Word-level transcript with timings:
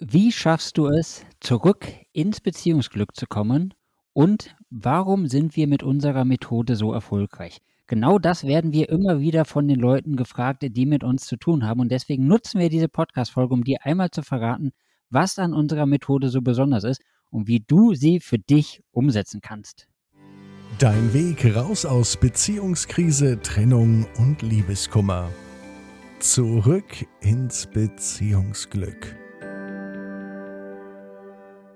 Wie 0.00 0.30
schaffst 0.30 0.78
du 0.78 0.86
es, 0.86 1.26
zurück 1.40 1.88
ins 2.12 2.40
Beziehungsglück 2.40 3.16
zu 3.16 3.26
kommen? 3.26 3.74
Und 4.12 4.54
warum 4.70 5.26
sind 5.26 5.56
wir 5.56 5.66
mit 5.66 5.82
unserer 5.82 6.24
Methode 6.24 6.76
so 6.76 6.92
erfolgreich? 6.92 7.58
Genau 7.88 8.20
das 8.20 8.44
werden 8.44 8.72
wir 8.72 8.90
immer 8.90 9.18
wieder 9.18 9.44
von 9.44 9.66
den 9.66 9.80
Leuten 9.80 10.14
gefragt, 10.14 10.64
die 10.64 10.86
mit 10.86 11.02
uns 11.02 11.26
zu 11.26 11.36
tun 11.36 11.66
haben. 11.66 11.80
Und 11.80 11.90
deswegen 11.90 12.28
nutzen 12.28 12.60
wir 12.60 12.68
diese 12.68 12.88
Podcast-Folge, 12.88 13.52
um 13.52 13.64
dir 13.64 13.78
einmal 13.82 14.12
zu 14.12 14.22
verraten, 14.22 14.70
was 15.10 15.36
an 15.36 15.52
unserer 15.52 15.86
Methode 15.86 16.28
so 16.28 16.42
besonders 16.42 16.84
ist 16.84 17.02
und 17.30 17.48
wie 17.48 17.64
du 17.66 17.94
sie 17.94 18.20
für 18.20 18.38
dich 18.38 18.80
umsetzen 18.92 19.40
kannst. 19.40 19.88
Dein 20.78 21.12
Weg 21.12 21.56
raus 21.56 21.84
aus 21.84 22.16
Beziehungskrise, 22.16 23.40
Trennung 23.42 24.06
und 24.16 24.42
Liebeskummer. 24.42 25.28
Zurück 26.20 27.04
ins 27.20 27.66
Beziehungsglück. 27.66 29.16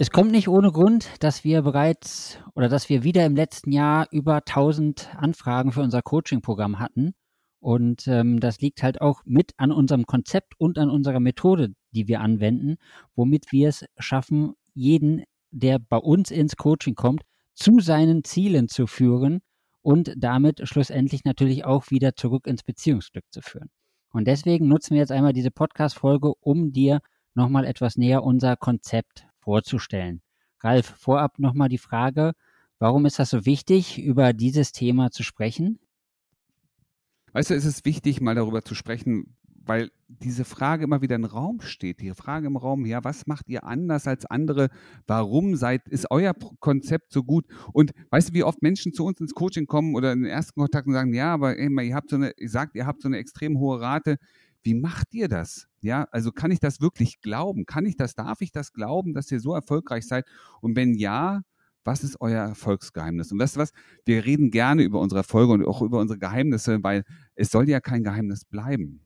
Es 0.02 0.10
kommt 0.10 0.32
nicht 0.32 0.48
ohne 0.48 0.72
Grund, 0.72 1.08
dass 1.20 1.44
wir 1.44 1.62
bereits 1.62 2.36
oder 2.56 2.68
dass 2.68 2.88
wir 2.88 3.04
wieder 3.04 3.24
im 3.24 3.36
letzten 3.36 3.70
Jahr 3.70 4.08
über 4.10 4.38
1000 4.38 5.14
Anfragen 5.16 5.70
für 5.70 5.80
unser 5.80 6.02
Coaching-Programm 6.02 6.80
hatten. 6.80 7.14
Und 7.60 8.08
ähm, 8.08 8.40
das 8.40 8.60
liegt 8.60 8.82
halt 8.82 9.00
auch 9.00 9.22
mit 9.26 9.52
an 9.58 9.70
unserem 9.70 10.04
Konzept 10.06 10.54
und 10.58 10.76
an 10.76 10.90
unserer 10.90 11.20
Methode, 11.20 11.74
die 11.92 12.08
wir 12.08 12.20
anwenden, 12.20 12.78
womit 13.14 13.52
wir 13.52 13.68
es 13.68 13.84
schaffen, 13.96 14.54
jeden, 14.74 15.22
der 15.52 15.78
bei 15.78 15.98
uns 15.98 16.32
ins 16.32 16.56
Coaching 16.56 16.96
kommt, 16.96 17.22
zu 17.54 17.78
seinen 17.78 18.24
Zielen 18.24 18.66
zu 18.66 18.88
führen 18.88 19.38
und 19.82 20.12
damit 20.16 20.66
schlussendlich 20.66 21.24
natürlich 21.24 21.64
auch 21.64 21.92
wieder 21.92 22.16
zurück 22.16 22.48
ins 22.48 22.64
Beziehungsglück 22.64 23.26
zu 23.30 23.40
führen. 23.40 23.70
Und 24.10 24.26
deswegen 24.26 24.66
nutzen 24.66 24.94
wir 24.94 25.00
jetzt 25.00 25.12
einmal 25.12 25.32
diese 25.32 25.52
Podcast-Folge, 25.52 26.32
um 26.40 26.72
dir 26.72 27.02
nochmal 27.34 27.64
etwas 27.64 27.96
näher 27.96 28.24
unser 28.24 28.56
Konzept 28.56 29.28
vorzustellen. 29.42 30.22
Ralf, 30.60 30.86
vorab 30.86 31.38
nochmal 31.38 31.68
die 31.68 31.78
Frage, 31.78 32.32
warum 32.78 33.04
ist 33.06 33.18
das 33.18 33.30
so 33.30 33.44
wichtig, 33.44 34.00
über 34.02 34.32
dieses 34.32 34.72
Thema 34.72 35.10
zu 35.10 35.22
sprechen? 35.22 35.78
Weißt 37.32 37.50
du, 37.50 37.54
es 37.54 37.64
ist 37.64 37.84
wichtig, 37.84 38.20
mal 38.20 38.34
darüber 38.34 38.62
zu 38.62 38.74
sprechen, 38.74 39.36
weil 39.64 39.90
diese 40.08 40.44
Frage 40.44 40.84
immer 40.84 41.02
wieder 41.02 41.16
im 41.16 41.24
Raum 41.24 41.60
steht. 41.60 42.00
Die 42.00 42.10
Frage 42.10 42.46
im 42.46 42.56
Raum, 42.56 42.84
ja, 42.84 43.02
was 43.04 43.26
macht 43.26 43.48
ihr 43.48 43.64
anders 43.64 44.06
als 44.06 44.26
andere? 44.26 44.68
Warum 45.06 45.56
seid, 45.56 45.88
ist 45.88 46.10
euer 46.10 46.34
Konzept 46.60 47.12
so 47.12 47.22
gut? 47.24 47.46
Und 47.72 47.92
weißt 48.10 48.30
du, 48.30 48.34
wie 48.34 48.44
oft 48.44 48.62
Menschen 48.62 48.92
zu 48.92 49.04
uns 49.04 49.20
ins 49.20 49.34
Coaching 49.34 49.66
kommen 49.66 49.94
oder 49.94 50.12
in 50.12 50.22
den 50.22 50.30
ersten 50.30 50.60
Kontakt 50.60 50.86
und 50.86 50.92
sagen, 50.92 51.14
ja, 51.14 51.32
aber 51.32 51.58
ey, 51.58 51.68
ihr 51.88 51.94
habt 51.94 52.10
so 52.10 52.16
eine, 52.16 52.32
ihr 52.38 52.50
sagt, 52.50 52.76
ihr 52.76 52.86
habt 52.86 53.02
so 53.02 53.08
eine 53.08 53.18
extrem 53.18 53.58
hohe 53.58 53.80
Rate. 53.80 54.18
Wie 54.62 54.74
macht 54.74 55.12
ihr 55.14 55.28
das? 55.28 55.66
Ja, 55.80 56.06
also 56.12 56.30
kann 56.30 56.50
ich 56.50 56.60
das 56.60 56.80
wirklich 56.80 57.20
glauben? 57.20 57.66
Kann 57.66 57.86
ich 57.86 57.96
das, 57.96 58.14
darf 58.14 58.40
ich 58.40 58.52
das 58.52 58.72
glauben, 58.72 59.14
dass 59.14 59.30
ihr 59.32 59.40
so 59.40 59.54
erfolgreich 59.54 60.06
seid? 60.06 60.26
Und 60.60 60.76
wenn 60.76 60.94
ja, 60.94 61.42
was 61.84 62.04
ist 62.04 62.20
euer 62.20 62.48
Erfolgsgeheimnis? 62.48 63.32
Und 63.32 63.40
weißt 63.40 63.56
du 63.56 63.60
was? 63.60 63.72
Wir 64.04 64.24
reden 64.24 64.50
gerne 64.50 64.82
über 64.82 65.00
unsere 65.00 65.20
Erfolge 65.20 65.52
und 65.52 65.64
auch 65.64 65.82
über 65.82 65.98
unsere 65.98 66.18
Geheimnisse, 66.18 66.82
weil 66.82 67.04
es 67.34 67.50
soll 67.50 67.68
ja 67.68 67.80
kein 67.80 68.04
Geheimnis 68.04 68.44
bleiben. 68.44 69.00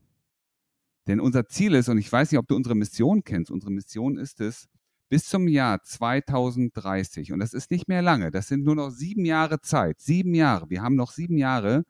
Denn 1.07 1.21
unser 1.21 1.47
Ziel 1.47 1.75
ist, 1.75 1.89
und 1.89 1.99
ich 1.99 2.11
weiß 2.11 2.33
nicht, 2.33 2.39
ob 2.39 2.49
du 2.49 2.57
unsere 2.57 2.75
Mission 2.75 3.23
kennst, 3.25 3.51
unsere 3.51 3.73
Mission 3.73 4.19
ist 4.19 4.41
es, 4.41 4.69
bis 5.09 5.27
zum 5.27 5.47
Jahr 5.47 5.83
2030, 5.83 7.33
und 7.33 7.39
das 7.39 7.55
ist 7.55 7.71
nicht 7.71 7.87
mehr 7.87 8.03
lange, 8.03 8.33
das 8.33 8.49
sind 8.49 8.65
nur 8.65 8.75
noch 8.75 8.91
sieben 8.91 9.25
Jahre 9.25 9.61
Zeit, 9.61 10.01
sieben 10.01 10.35
Jahre, 10.35 10.69
wir 10.69 10.83
haben 10.83 10.97
noch 10.97 11.13
sieben 11.13 11.39
Jahre, 11.39 11.85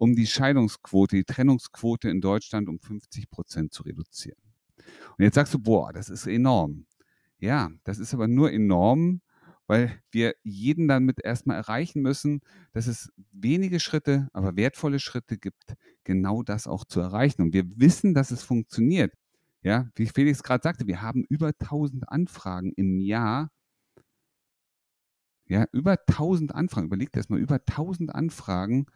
um 0.00 0.16
die 0.16 0.26
Scheidungsquote, 0.26 1.16
die 1.16 1.24
Trennungsquote 1.24 2.08
in 2.08 2.22
Deutschland 2.22 2.70
um 2.70 2.80
50 2.80 3.28
Prozent 3.28 3.74
zu 3.74 3.82
reduzieren. 3.82 4.38
Und 5.18 5.24
jetzt 5.24 5.34
sagst 5.34 5.52
du, 5.52 5.58
boah, 5.58 5.92
das 5.92 6.08
ist 6.08 6.26
enorm. 6.26 6.86
Ja, 7.38 7.70
das 7.84 7.98
ist 7.98 8.14
aber 8.14 8.26
nur 8.26 8.50
enorm, 8.50 9.20
weil 9.66 10.00
wir 10.10 10.34
jeden 10.42 10.88
damit 10.88 11.22
erstmal 11.22 11.58
erreichen 11.58 12.00
müssen, 12.00 12.40
dass 12.72 12.86
es 12.86 13.12
wenige 13.30 13.78
Schritte, 13.78 14.28
aber 14.32 14.56
wertvolle 14.56 15.00
Schritte 15.00 15.36
gibt, 15.36 15.74
genau 16.04 16.42
das 16.42 16.66
auch 16.66 16.86
zu 16.86 17.00
erreichen. 17.00 17.42
Und 17.42 17.52
wir 17.52 17.64
wissen, 17.76 18.14
dass 18.14 18.30
es 18.30 18.42
funktioniert. 18.42 19.12
Ja, 19.62 19.90
wie 19.96 20.06
Felix 20.06 20.42
gerade 20.42 20.62
sagte, 20.62 20.86
wir 20.86 21.02
haben 21.02 21.24
über 21.28 21.48
1000 21.48 22.08
Anfragen 22.08 22.72
im 22.76 22.98
Jahr. 22.98 23.50
Ja, 25.46 25.66
über 25.72 25.98
1000 26.06 26.54
Anfragen. 26.54 26.86
Überlegt 26.86 27.16
erstmal, 27.18 27.40
über 27.40 27.56
1000 27.56 28.14
Anfragen, 28.14 28.86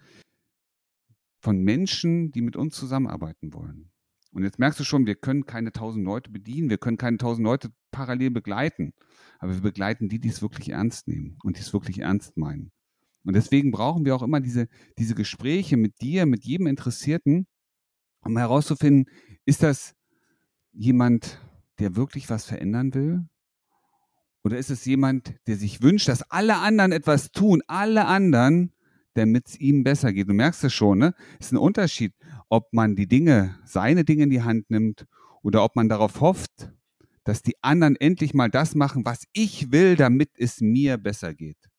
von 1.45 1.59
Menschen, 1.59 2.33
die 2.33 2.41
mit 2.41 2.57
uns 2.57 2.75
zusammenarbeiten 2.75 3.53
wollen. 3.53 3.91
Und 4.33 4.45
jetzt 4.45 4.59
merkst 4.59 4.81
du 4.81 4.85
schon, 4.85 5.07
wir 5.07 5.15
können 5.15 5.45
keine 5.45 5.73
tausend 5.73 6.03
Leute 6.03 6.31
bedienen, 6.31 6.71
wir 6.71 6.79
können 6.79 6.97
keine 6.97 7.19
tausend 7.19 7.45
Leute 7.45 7.71
parallel 7.91 8.31
begleiten, 8.31 8.95
aber 9.39 9.53
wir 9.53 9.61
begleiten 9.61 10.09
die, 10.09 10.19
die 10.19 10.31
es 10.31 10.41
wirklich 10.41 10.71
ernst 10.71 11.07
nehmen 11.07 11.37
und 11.45 11.59
die 11.59 11.61
es 11.61 11.75
wirklich 11.75 11.99
ernst 11.99 12.39
meinen. 12.39 12.73
Und 13.25 13.37
deswegen 13.37 13.73
brauchen 13.73 14.07
wir 14.07 14.17
auch 14.17 14.23
immer 14.23 14.41
diese, 14.41 14.69
diese 14.99 15.15
Gespräche 15.15 15.77
mit 15.77 16.01
dir, 16.01 16.25
mit 16.25 16.47
jedem 16.47 16.67
Interessierten, 16.67 17.47
um 18.23 18.39
herauszufinden, 18.39 19.05
ist 19.45 19.63
das 19.63 19.95
jemand, 20.73 21.39
der 21.79 21.95
wirklich 21.95 22.31
was 22.31 22.47
verändern 22.47 22.95
will? 22.95 23.29
Oder 24.45 24.57
ist 24.57 24.71
es 24.71 24.87
jemand, 24.87 25.35
der 25.47 25.57
sich 25.57 25.83
wünscht, 25.83 26.09
dass 26.09 26.23
alle 26.31 26.57
anderen 26.57 26.93
etwas 26.93 27.33
tun, 27.33 27.63
alle 27.67 28.07
anderen, 28.07 28.73
damit 29.15 29.49
es 29.49 29.61
ihm 29.61 29.85
besser 29.85 30.13
geht. 30.13 30.29
Du 30.29 30.35
merkst 30.35 30.65
es 30.65 30.73
schon, 30.73 30.99
ne? 30.99 31.15
Es 31.39 31.47
ist 31.47 31.53
ein 31.53 31.59
Unterschied, 31.59 32.15
ob 32.49 32.73
man 32.73 32.97
die 32.97 33.07
Dinge, 33.07 33.59
seine 33.65 34.05
Dinge 34.05 34.25
in 34.25 34.31
die 34.31 34.43
Hand 34.43 34.71
nimmt 34.71 35.07
oder 35.43 35.65
ob 35.65 35.77
man 35.77 35.89
darauf 35.89 36.21
hofft, 36.21 36.71
dass 37.25 37.43
die 37.43 37.55
anderen 37.63 37.97
endlich 37.97 38.35
mal 38.35 38.51
das 38.51 38.75
machen, 38.75 39.05
was 39.05 39.25
ich 39.33 39.73
will, 39.73 39.97
damit 39.97 40.31
es 40.37 40.61
mir 40.61 40.99
besser 40.99 41.35
geht. 41.35 41.71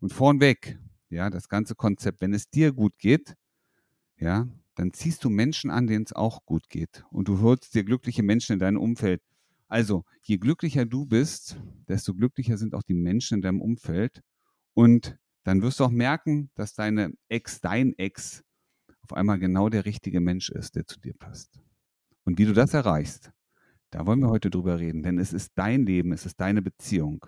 Und 0.00 0.12
vornweg, 0.12 0.78
ja, 1.08 1.30
das 1.30 1.48
ganze 1.48 1.74
Konzept, 1.74 2.20
wenn 2.20 2.34
es 2.34 2.50
dir 2.50 2.72
gut 2.72 2.98
geht, 2.98 3.34
ja, 4.18 4.48
dann 4.74 4.92
ziehst 4.92 5.24
du 5.24 5.30
Menschen 5.30 5.70
an, 5.70 5.86
denen 5.86 6.04
es 6.04 6.12
auch 6.12 6.44
gut 6.44 6.68
geht. 6.68 7.04
Und 7.10 7.28
du 7.28 7.40
holst 7.40 7.74
dir 7.74 7.84
glückliche 7.84 8.22
Menschen 8.22 8.54
in 8.54 8.58
deinem 8.58 8.78
Umfeld. 8.78 9.22
Also, 9.68 10.04
je 10.22 10.38
glücklicher 10.38 10.86
du 10.86 11.04
bist, 11.04 11.60
desto 11.88 12.14
glücklicher 12.14 12.56
sind 12.56 12.74
auch 12.74 12.82
die 12.82 12.94
Menschen 12.94 13.36
in 13.36 13.42
deinem 13.42 13.60
Umfeld. 13.60 14.22
Und 14.74 15.18
dann 15.48 15.62
wirst 15.62 15.80
du 15.80 15.84
auch 15.84 15.90
merken, 15.90 16.50
dass 16.56 16.74
deine 16.74 17.14
Ex, 17.30 17.62
dein 17.62 17.96
Ex, 17.96 18.44
auf 19.00 19.14
einmal 19.14 19.38
genau 19.38 19.70
der 19.70 19.86
richtige 19.86 20.20
Mensch 20.20 20.50
ist, 20.50 20.76
der 20.76 20.86
zu 20.86 21.00
dir 21.00 21.14
passt. 21.14 21.58
Und 22.24 22.38
wie 22.38 22.44
du 22.44 22.52
das 22.52 22.74
erreichst, 22.74 23.30
da 23.88 24.04
wollen 24.04 24.20
wir 24.20 24.28
heute 24.28 24.50
drüber 24.50 24.78
reden, 24.78 25.02
denn 25.02 25.18
es 25.18 25.32
ist 25.32 25.52
dein 25.54 25.86
Leben, 25.86 26.12
es 26.12 26.26
ist 26.26 26.38
deine 26.38 26.60
Beziehung. 26.60 27.24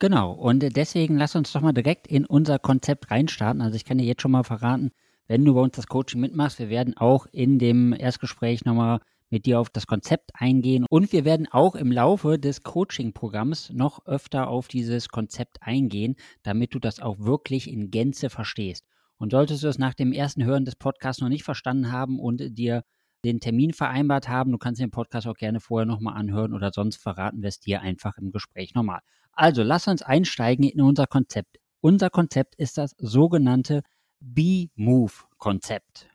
Genau, 0.00 0.32
und 0.32 0.60
deswegen 0.76 1.16
lass 1.16 1.34
uns 1.34 1.50
doch 1.50 1.62
mal 1.62 1.72
direkt 1.72 2.06
in 2.06 2.26
unser 2.26 2.58
Konzept 2.58 3.10
reinstarten. 3.10 3.62
Also 3.62 3.76
ich 3.76 3.86
kann 3.86 3.96
dir 3.96 4.04
jetzt 4.04 4.20
schon 4.20 4.32
mal 4.32 4.44
verraten, 4.44 4.90
wenn 5.28 5.46
du 5.46 5.54
bei 5.54 5.62
uns 5.62 5.76
das 5.76 5.86
Coaching 5.86 6.20
mitmachst, 6.20 6.58
wir 6.58 6.68
werden 6.68 6.94
auch 6.94 7.24
in 7.32 7.58
dem 7.58 7.94
Erstgespräch 7.94 8.66
nochmal 8.66 9.00
mit 9.30 9.46
dir 9.46 9.60
auf 9.60 9.70
das 9.70 9.86
Konzept 9.86 10.32
eingehen 10.34 10.84
und 10.90 11.12
wir 11.12 11.24
werden 11.24 11.48
auch 11.50 11.74
im 11.74 11.90
Laufe 11.90 12.38
des 12.38 12.62
Coaching-Programms 12.62 13.70
noch 13.72 14.04
öfter 14.06 14.48
auf 14.48 14.68
dieses 14.68 15.08
Konzept 15.08 15.62
eingehen, 15.62 16.16
damit 16.42 16.74
du 16.74 16.78
das 16.78 17.00
auch 17.00 17.18
wirklich 17.20 17.70
in 17.70 17.90
Gänze 17.90 18.28
verstehst. 18.28 18.84
Und 19.16 19.32
solltest 19.32 19.62
du 19.62 19.68
es 19.68 19.78
nach 19.78 19.94
dem 19.94 20.12
ersten 20.12 20.44
Hören 20.44 20.64
des 20.64 20.76
Podcasts 20.76 21.22
noch 21.22 21.28
nicht 21.28 21.44
verstanden 21.44 21.92
haben 21.92 22.18
und 22.18 22.58
dir 22.58 22.84
den 23.24 23.38
Termin 23.40 23.72
vereinbart 23.72 24.28
haben, 24.28 24.50
du 24.50 24.58
kannst 24.58 24.80
den 24.80 24.90
Podcast 24.90 25.26
auch 25.26 25.36
gerne 25.36 25.60
vorher 25.60 25.86
nochmal 25.86 26.16
anhören 26.16 26.54
oder 26.54 26.70
sonst 26.72 26.96
verraten 26.96 27.42
wir 27.42 27.48
es 27.48 27.60
dir 27.60 27.82
einfach 27.82 28.16
im 28.16 28.32
Gespräch 28.32 28.74
nochmal. 28.74 29.00
Also 29.32 29.62
lass 29.62 29.88
uns 29.88 30.02
einsteigen 30.02 30.64
in 30.64 30.80
unser 30.80 31.06
Konzept. 31.06 31.58
Unser 31.80 32.10
Konzept 32.10 32.54
ist 32.56 32.78
das 32.78 32.94
sogenannte 32.98 33.82
Be-Move-Konzept. 34.20 36.08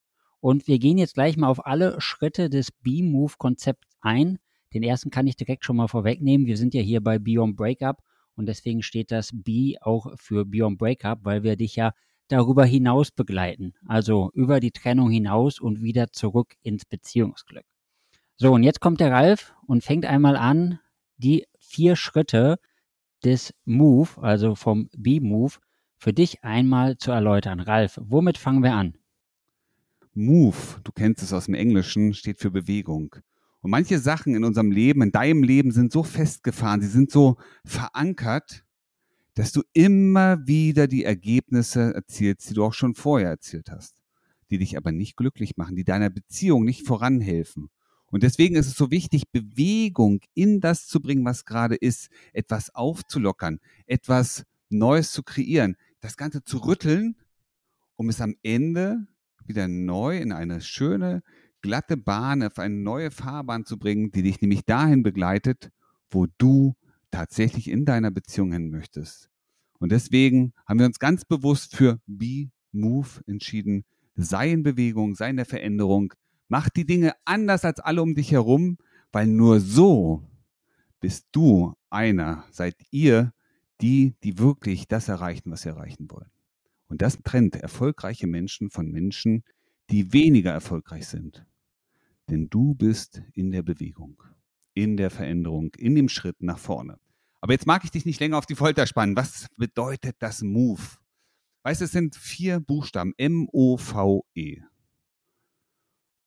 Und 0.46 0.68
wir 0.68 0.78
gehen 0.78 1.00
jetzt 1.00 1.16
gleich 1.16 1.38
mal 1.38 1.48
auf 1.48 1.66
alle 1.66 2.00
Schritte 2.00 2.52
des 2.52 2.72
B-Move-Konzepts 2.72 3.88
ein. 4.02 4.38
Den 4.76 4.84
ersten 4.84 5.10
kann 5.10 5.26
ich 5.26 5.36
direkt 5.36 5.66
schon 5.66 5.76
mal 5.76 5.88
vorwegnehmen. 5.88 6.46
Wir 6.46 6.56
sind 6.56 6.76
ja 6.76 6.82
hier 6.82 7.02
bei 7.02 7.18
Beyond 7.18 7.56
Breakup 7.56 8.04
und 8.36 8.46
deswegen 8.46 8.84
steht 8.84 9.10
das 9.10 9.32
B 9.34 9.76
auch 9.82 10.06
für 10.18 10.46
Beyond 10.46 10.78
Breakup, 10.78 11.22
weil 11.24 11.42
wir 11.42 11.56
dich 11.56 11.76
ja 11.76 11.94
darüber 12.28 12.64
hinaus 12.64 13.10
begleiten. 13.10 13.74
Also 13.88 14.30
über 14.36 14.60
die 14.60 14.70
Trennung 14.70 15.10
hinaus 15.10 15.60
und 15.60 15.82
wieder 15.82 16.12
zurück 16.12 16.54
ins 16.62 16.86
Beziehungsglück. 16.86 17.66
So, 18.36 18.54
und 18.54 18.62
jetzt 18.62 18.82
kommt 18.82 19.00
der 19.00 19.12
Ralf 19.12 19.56
und 19.66 19.84
fängt 19.84 20.06
einmal 20.06 20.38
an, 20.38 20.80
die 21.18 21.48
vier 21.58 21.96
Schritte 21.96 22.60
des 23.24 23.52
Move, 23.66 24.10
also 24.22 24.54
vom 24.54 24.92
B-Move, 24.96 25.54
für 25.98 26.14
dich 26.14 26.44
einmal 26.44 27.00
zu 27.00 27.10
erläutern. 27.10 27.62
Ralf, 27.62 28.00
womit 28.00 28.38
fangen 28.38 28.62
wir 28.62 28.76
an? 28.76 28.96
Move, 30.16 30.80
du 30.84 30.92
kennst 30.92 31.22
es 31.22 31.34
aus 31.34 31.46
dem 31.46 31.54
Englischen, 31.54 32.14
steht 32.14 32.40
für 32.40 32.50
Bewegung. 32.50 33.16
Und 33.60 33.72
manche 33.72 34.00
Sachen 34.00 34.34
in 34.34 34.44
unserem 34.44 34.72
Leben, 34.72 35.02
in 35.02 35.12
deinem 35.12 35.44
Leben 35.44 35.72
sind 35.72 35.92
so 35.92 36.04
festgefahren, 36.04 36.82
sie 36.82 36.88
sind 36.88 37.12
so 37.12 37.38
verankert, 37.66 38.64
dass 39.34 39.52
du 39.52 39.64
immer 39.74 40.48
wieder 40.48 40.88
die 40.88 41.04
Ergebnisse 41.04 41.94
erzielst, 41.94 42.50
die 42.50 42.54
du 42.54 42.64
auch 42.64 42.74
schon 42.74 42.96
vorher 42.96 43.30
erzielt 43.30 43.70
hast, 43.70 43.96
die 44.50 44.58
dich 44.58 44.78
aber 44.78 44.94
nicht 44.94 45.18
glücklich 45.18 45.58
machen, 45.58 45.76
die 45.76 45.84
deiner 45.84 46.10
Beziehung 46.10 46.64
nicht 46.64 46.88
voranhelfen. 46.88 47.70
Und 48.08 48.24
deswegen 48.24 48.56
ist 48.56 48.68
es 48.68 48.76
so 48.76 48.92
wichtig, 48.92 49.30
Bewegung 49.32 50.22
in 50.34 50.62
das 50.62 50.88
zu 50.88 51.02
bringen, 51.02 51.26
was 51.26 51.44
gerade 51.44 51.76
ist, 51.76 52.10
etwas 52.32 52.74
aufzulockern, 52.74 53.60
etwas 53.88 54.46
Neues 54.70 55.12
zu 55.12 55.24
kreieren, 55.24 55.76
das 56.00 56.16
Ganze 56.16 56.44
zu 56.44 56.60
rütteln, 56.60 57.18
um 57.98 58.08
es 58.08 58.22
am 58.22 58.36
Ende 58.42 59.08
wieder 59.48 59.68
neu 59.68 60.18
in 60.18 60.32
eine 60.32 60.62
schöne, 60.62 61.24
glatte 61.62 61.98
Bahn, 61.98 62.44
auf 62.44 62.60
eine 62.60 62.76
neue 62.76 63.12
Fahrbahn 63.12 63.66
zu 63.66 63.78
bringen, 63.78 64.12
die 64.12 64.24
dich 64.24 64.42
nämlich 64.42 64.66
dahin 64.66 65.04
begleitet, 65.04 65.72
wo 66.10 66.28
du 66.38 66.76
tatsächlich 67.12 67.70
in 67.70 67.86
deiner 67.86 68.12
Beziehung 68.12 68.52
hin 68.52 68.70
möchtest. 68.70 69.30
Und 69.80 69.92
deswegen 69.92 70.54
haben 70.68 70.80
wir 70.80 70.86
uns 70.86 71.00
ganz 71.00 71.26
bewusst 71.26 71.76
für 71.76 72.00
Be 72.06 72.50
Move 72.72 73.22
entschieden. 73.26 73.86
Sei 74.16 74.52
in 74.52 74.64
Bewegung, 74.64 75.16
sei 75.16 75.30
in 75.30 75.38
der 75.38 75.46
Veränderung. 75.46 76.14
Mach 76.48 76.70
die 76.70 76.86
Dinge 76.86 77.14
anders 77.26 77.66
als 77.66 77.80
alle 77.80 78.02
um 78.02 78.16
dich 78.16 78.32
herum, 78.32 78.78
weil 79.12 79.28
nur 79.28 79.60
so 79.60 80.24
bist 81.00 81.28
du 81.32 81.74
einer, 81.90 82.46
seid 82.52 82.76
ihr 82.92 83.34
die, 83.82 84.16
die 84.24 84.38
wirklich 84.40 84.88
das 84.88 85.08
erreichen, 85.08 85.52
was 85.52 85.64
sie 85.64 85.70
erreichen 85.70 86.10
wollen. 86.10 86.30
Und 86.88 87.02
das 87.02 87.18
trennt 87.24 87.56
erfolgreiche 87.56 88.28
Menschen 88.28 88.70
von 88.70 88.92
Menschen, 88.92 89.44
die 89.90 90.14
weniger 90.14 90.52
erfolgreich 90.52 91.08
sind. 91.08 91.46
Denn 92.30 92.50
du 92.50 92.74
bist 92.76 93.22
in 93.34 93.52
der 93.52 93.62
Bewegung, 93.62 94.22
in 94.74 94.98
der 94.98 95.10
Veränderung, 95.10 95.74
in 95.76 95.96
dem 95.96 96.10
Schritt 96.10 96.42
nach 96.42 96.58
vorne. 96.58 97.00
Aber 97.42 97.54
jetzt 97.54 97.68
mag 97.68 97.84
ich 97.84 97.92
dich 97.92 98.06
nicht 98.06 98.20
länger 98.20 98.38
auf 98.38 98.48
die 98.48 98.56
Folter 98.56 98.88
spannen. 98.88 99.16
Was 99.16 99.48
bedeutet 99.58 100.16
das 100.20 100.42
Move? 100.42 100.82
Weißt 101.64 101.82
du, 101.82 101.86
es 101.86 101.92
sind 101.92 102.16
vier 102.16 102.60
Buchstaben. 102.60 103.14
M-O-V-E. 103.18 104.62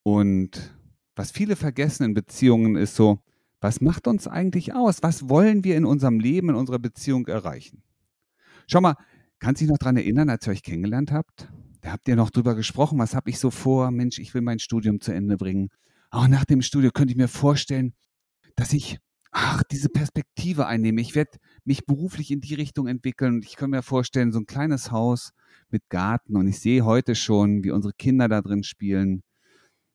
Und 0.05 0.75
was 1.17 1.33
viele 1.33 1.57
vergessen 1.57 2.05
in 2.05 2.15
Beziehungen 2.15 2.77
ist 2.77 2.95
so, 2.95 3.23
was 3.61 3.81
macht 3.81 4.07
uns 4.07 4.29
eigentlich 4.29 4.75
aus? 4.75 5.03
Was 5.03 5.29
wollen 5.29 5.65
wir 5.65 5.77
in 5.77 5.85
unserem 5.85 6.21
Leben, 6.21 6.51
in 6.51 6.55
unserer 6.55 6.79
Beziehung 6.79 7.27
erreichen? 7.27 7.83
Schau 8.69 8.81
mal, 8.81 8.97
kannst 9.39 9.61
du 9.61 9.65
dich 9.65 9.71
noch 9.71 9.79
daran 9.79 9.97
erinnern, 9.97 10.31
als 10.31 10.47
ihr 10.47 10.53
euch 10.53 10.63
kennengelernt 10.63 11.13
habt? 11.13 11.49
Da 11.81 11.93
habt 11.93 12.09
ihr 12.09 12.17
noch 12.17 12.31
drüber 12.31 12.55
gesprochen, 12.55 12.99
was 12.99 13.15
habe 13.15 13.31
ich 13.31 13.39
so 13.39 13.51
vor? 13.51 13.91
Mensch, 13.91 14.19
ich 14.19 14.35
will 14.35 14.43
mein 14.43 14.59
Studium 14.59 15.01
zu 15.01 15.13
Ende 15.13 15.37
bringen. 15.37 15.69
Auch 16.11 16.29
nach 16.29 16.45
dem 16.45 16.63
Studium 16.63 16.93
könnte 16.93 17.13
ich 17.13 17.19
mir 17.19 17.29
vorstellen, 17.29 17.95
dass 18.57 18.73
ich 18.73 18.99
ach, 19.31 19.63
diese 19.71 19.89
Perspektive 19.89 20.67
einnehme. 20.67 21.01
Ich 21.01 21.15
werde 21.15 21.39
mich 21.65 21.87
beruflich 21.87 22.31
in 22.31 22.41
die 22.41 22.55
Richtung 22.55 22.87
entwickeln 22.87 23.37
und 23.37 23.45
ich 23.45 23.57
kann 23.57 23.71
mir 23.71 23.83
vorstellen, 23.83 24.33
so 24.33 24.41
ein 24.41 24.47
kleines 24.47 24.91
Haus 24.91 25.33
mit 25.71 25.89
Garten 25.89 26.37
und 26.37 26.49
ich 26.49 26.59
sehe 26.61 26.85
heute 26.85 27.15
schon, 27.15 27.63
wie 27.63 27.71
unsere 27.71 27.95
Kinder 27.95 28.29
da 28.29 28.41
drin 28.41 28.63
spielen, 28.63 29.23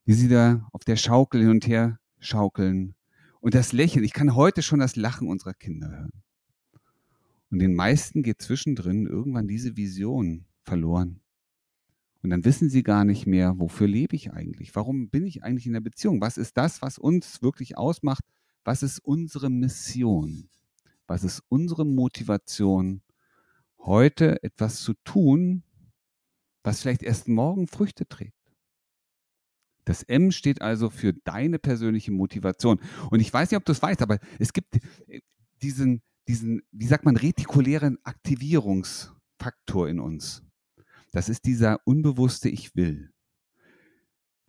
wie 0.04 0.14
sie 0.14 0.28
da 0.28 0.66
auf 0.72 0.84
der 0.84 0.96
Schaukel 0.96 1.42
hin 1.42 1.50
und 1.50 1.66
her 1.66 1.98
schaukeln 2.20 2.94
und 3.40 3.54
das 3.54 3.72
Lächeln. 3.72 4.04
Ich 4.04 4.12
kann 4.12 4.34
heute 4.34 4.62
schon 4.62 4.80
das 4.80 4.96
Lachen 4.96 5.28
unserer 5.28 5.54
Kinder 5.54 5.90
hören. 5.90 6.24
Und 7.54 7.60
den 7.60 7.76
meisten 7.76 8.24
geht 8.24 8.42
zwischendrin 8.42 9.06
irgendwann 9.06 9.46
diese 9.46 9.76
Vision 9.76 10.44
verloren. 10.64 11.20
Und 12.20 12.30
dann 12.30 12.44
wissen 12.44 12.68
sie 12.68 12.82
gar 12.82 13.04
nicht 13.04 13.28
mehr, 13.28 13.60
wofür 13.60 13.86
lebe 13.86 14.16
ich 14.16 14.32
eigentlich? 14.32 14.74
Warum 14.74 15.08
bin 15.08 15.24
ich 15.24 15.44
eigentlich 15.44 15.68
in 15.68 15.72
der 15.72 15.80
Beziehung? 15.80 16.20
Was 16.20 16.36
ist 16.36 16.56
das, 16.56 16.82
was 16.82 16.98
uns 16.98 17.42
wirklich 17.42 17.78
ausmacht? 17.78 18.24
Was 18.64 18.82
ist 18.82 18.98
unsere 18.98 19.50
Mission? 19.50 20.48
Was 21.06 21.22
ist 21.22 21.44
unsere 21.48 21.86
Motivation, 21.86 23.02
heute 23.78 24.42
etwas 24.42 24.80
zu 24.80 24.94
tun, 25.04 25.62
was 26.64 26.82
vielleicht 26.82 27.04
erst 27.04 27.28
morgen 27.28 27.68
Früchte 27.68 28.08
trägt? 28.08 28.34
Das 29.84 30.02
M 30.02 30.32
steht 30.32 30.60
also 30.60 30.90
für 30.90 31.12
deine 31.12 31.60
persönliche 31.60 32.10
Motivation. 32.10 32.80
Und 33.12 33.20
ich 33.20 33.32
weiß 33.32 33.52
nicht, 33.52 33.58
ob 33.58 33.64
du 33.64 33.70
es 33.70 33.80
weißt, 33.80 34.02
aber 34.02 34.18
es 34.40 34.52
gibt 34.52 34.74
äh, 35.06 35.20
diesen, 35.62 36.02
diesen, 36.28 36.62
wie 36.72 36.86
sagt 36.86 37.04
man, 37.04 37.16
retikulären 37.16 37.98
Aktivierungsfaktor 38.02 39.88
in 39.88 40.00
uns. 40.00 40.42
Das 41.12 41.28
ist 41.28 41.44
dieser 41.44 41.78
unbewusste 41.84 42.48
Ich 42.48 42.74
will. 42.74 43.10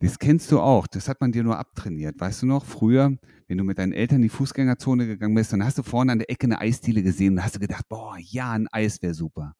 Das 0.00 0.18
kennst 0.18 0.52
du 0.52 0.60
auch. 0.60 0.86
Das 0.86 1.08
hat 1.08 1.20
man 1.20 1.32
dir 1.32 1.42
nur 1.42 1.58
abtrainiert. 1.58 2.20
Weißt 2.20 2.42
du 2.42 2.46
noch, 2.46 2.66
früher, 2.66 3.16
wenn 3.46 3.58
du 3.58 3.64
mit 3.64 3.78
deinen 3.78 3.92
Eltern 3.92 4.16
in 4.16 4.22
die 4.22 4.28
Fußgängerzone 4.28 5.06
gegangen 5.06 5.34
bist, 5.34 5.52
dann 5.52 5.64
hast 5.64 5.78
du 5.78 5.82
vorne 5.82 6.12
an 6.12 6.18
der 6.18 6.30
Ecke 6.30 6.46
eine 6.46 6.60
Eisdiele 6.60 7.02
gesehen 7.02 7.34
und 7.34 7.44
hast 7.44 7.56
du 7.56 7.60
gedacht, 7.60 7.88
boah, 7.88 8.16
ja, 8.18 8.52
ein 8.52 8.68
Eis 8.72 9.00
wäre 9.00 9.14
super. 9.14 9.54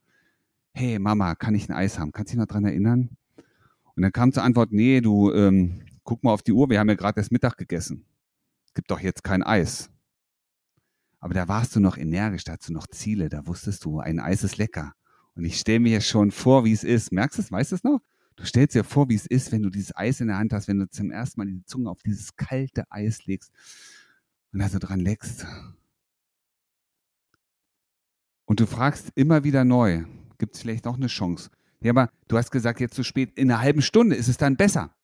Hey, 0.74 0.98
Mama, 0.98 1.34
kann 1.36 1.54
ich 1.54 1.68
ein 1.70 1.74
Eis 1.74 1.98
haben? 1.98 2.12
Kannst 2.12 2.32
du 2.32 2.36
dich 2.36 2.40
noch 2.40 2.46
dran 2.46 2.66
erinnern? 2.66 3.16
Und 3.94 4.02
dann 4.02 4.12
kam 4.12 4.30
zur 4.32 4.42
Antwort, 4.42 4.72
nee, 4.72 5.00
du, 5.00 5.32
ähm, 5.32 5.82
guck 6.04 6.22
mal 6.22 6.32
auf 6.32 6.42
die 6.42 6.52
Uhr, 6.52 6.68
wir 6.68 6.80
haben 6.80 6.88
ja 6.90 6.96
gerade 6.96 7.18
erst 7.18 7.32
Mittag 7.32 7.56
gegessen. 7.56 8.04
Gibt 8.74 8.90
doch 8.90 9.00
jetzt 9.00 9.24
kein 9.24 9.42
Eis. 9.42 9.88
Aber 11.26 11.34
da 11.34 11.48
warst 11.48 11.74
du 11.74 11.80
noch 11.80 11.96
energisch, 11.96 12.44
da 12.44 12.52
hattest 12.52 12.68
du 12.68 12.72
noch 12.72 12.86
Ziele, 12.86 13.28
da 13.28 13.48
wusstest 13.48 13.84
du, 13.84 13.98
ein 13.98 14.20
Eis 14.20 14.44
ist 14.44 14.58
lecker. 14.58 14.92
Und 15.34 15.44
ich 15.44 15.58
stelle 15.58 15.80
mir 15.80 16.00
schon 16.00 16.30
vor, 16.30 16.64
wie 16.64 16.70
es 16.70 16.84
ist. 16.84 17.10
Merkst 17.10 17.38
du 17.38 17.42
es? 17.42 17.50
Weißt 17.50 17.72
du 17.72 17.74
es 17.74 17.82
noch? 17.82 17.98
Du 18.36 18.44
stellst 18.44 18.76
dir 18.76 18.84
vor, 18.84 19.08
wie 19.08 19.16
es 19.16 19.26
ist, 19.26 19.50
wenn 19.50 19.60
du 19.60 19.68
dieses 19.68 19.96
Eis 19.96 20.20
in 20.20 20.28
der 20.28 20.38
Hand 20.38 20.52
hast, 20.52 20.68
wenn 20.68 20.78
du 20.78 20.88
zum 20.88 21.10
ersten 21.10 21.40
Mal 21.40 21.46
die 21.46 21.64
Zunge 21.64 21.90
auf 21.90 22.00
dieses 22.04 22.36
kalte 22.36 22.84
Eis 22.92 23.26
legst 23.26 23.50
und 24.52 24.60
da 24.60 24.68
so 24.68 24.78
dran 24.78 25.00
leckst. 25.00 25.44
Und 28.44 28.60
du 28.60 28.66
fragst 28.66 29.10
immer 29.16 29.42
wieder 29.42 29.64
neu, 29.64 30.04
gibt 30.38 30.54
es 30.54 30.62
vielleicht 30.62 30.84
noch 30.84 30.94
eine 30.94 31.08
Chance? 31.08 31.50
Ja, 31.80 31.90
aber 31.90 32.08
du 32.28 32.38
hast 32.38 32.52
gesagt, 32.52 32.78
jetzt 32.78 32.94
zu 32.94 33.02
spät, 33.02 33.36
in 33.36 33.50
einer 33.50 33.60
halben 33.60 33.82
Stunde 33.82 34.14
ist 34.14 34.28
es 34.28 34.36
dann 34.36 34.56
besser. 34.56 34.94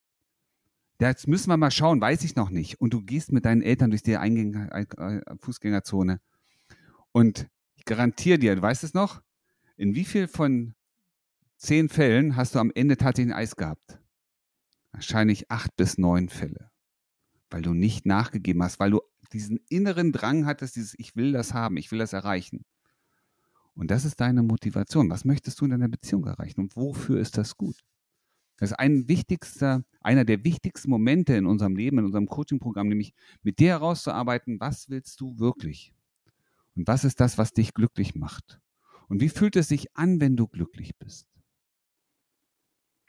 Jetzt 1.08 1.26
müssen 1.26 1.48
wir 1.48 1.56
mal 1.56 1.72
schauen, 1.72 2.00
weiß 2.00 2.22
ich 2.22 2.36
noch 2.36 2.50
nicht. 2.50 2.80
Und 2.80 2.94
du 2.94 3.02
gehst 3.02 3.32
mit 3.32 3.44
deinen 3.44 3.60
Eltern 3.60 3.90
durch 3.90 4.04
die 4.04 4.16
Eingäng 4.16 4.54
äh, 4.54 5.20
Fußgängerzone. 5.40 6.20
Und 7.10 7.48
ich 7.74 7.84
garantiere 7.84 8.38
dir, 8.38 8.54
du 8.54 8.62
weißt 8.62 8.84
es 8.84 8.94
noch, 8.94 9.20
in 9.76 9.96
wie 9.96 10.04
viel 10.04 10.28
von 10.28 10.74
zehn 11.56 11.88
Fällen 11.88 12.36
hast 12.36 12.54
du 12.54 12.60
am 12.60 12.70
Ende 12.72 12.96
tatsächlich 12.96 13.34
ein 13.34 13.38
Eis 13.38 13.56
gehabt? 13.56 13.98
Wahrscheinlich 14.92 15.50
acht 15.50 15.74
bis 15.76 15.98
neun 15.98 16.28
Fälle. 16.28 16.70
Weil 17.50 17.62
du 17.62 17.74
nicht 17.74 18.06
nachgegeben 18.06 18.62
hast, 18.62 18.78
weil 18.78 18.92
du 18.92 19.00
diesen 19.32 19.58
inneren 19.68 20.12
Drang 20.12 20.46
hattest, 20.46 20.76
dieses 20.76 20.94
Ich 20.98 21.16
will 21.16 21.32
das 21.32 21.52
haben, 21.52 21.78
ich 21.78 21.90
will 21.90 21.98
das 21.98 22.12
erreichen. 22.12 22.64
Und 23.74 23.90
das 23.90 24.04
ist 24.04 24.20
deine 24.20 24.44
Motivation. 24.44 25.10
Was 25.10 25.24
möchtest 25.24 25.60
du 25.60 25.64
in 25.64 25.72
deiner 25.72 25.88
Beziehung 25.88 26.26
erreichen 26.26 26.60
und 26.60 26.76
wofür 26.76 27.18
ist 27.18 27.38
das 27.38 27.56
gut? 27.56 27.82
Das 28.58 28.70
ist 28.70 28.78
ein 28.78 29.08
wichtigster, 29.08 29.84
einer 30.00 30.24
der 30.24 30.44
wichtigsten 30.44 30.90
Momente 30.90 31.34
in 31.34 31.46
unserem 31.46 31.76
Leben, 31.76 31.98
in 31.98 32.04
unserem 32.04 32.26
Coaching-Programm, 32.26 32.88
nämlich 32.88 33.14
mit 33.42 33.58
dir 33.58 33.70
herauszuarbeiten, 33.70 34.60
was 34.60 34.88
willst 34.88 35.20
du 35.20 35.38
wirklich? 35.38 35.92
Und 36.76 36.86
was 36.86 37.04
ist 37.04 37.20
das, 37.20 37.38
was 37.38 37.52
dich 37.52 37.74
glücklich 37.74 38.14
macht? 38.14 38.60
Und 39.08 39.20
wie 39.20 39.28
fühlt 39.28 39.56
es 39.56 39.68
sich 39.68 39.94
an, 39.96 40.20
wenn 40.20 40.36
du 40.36 40.46
glücklich 40.46 40.96
bist? 40.98 41.26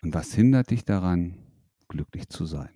Und 0.02 0.14
was 0.14 0.34
hindert 0.34 0.70
dich 0.70 0.84
daran, 0.84 1.38
glücklich 1.88 2.28
zu 2.28 2.46
sein? 2.46 2.74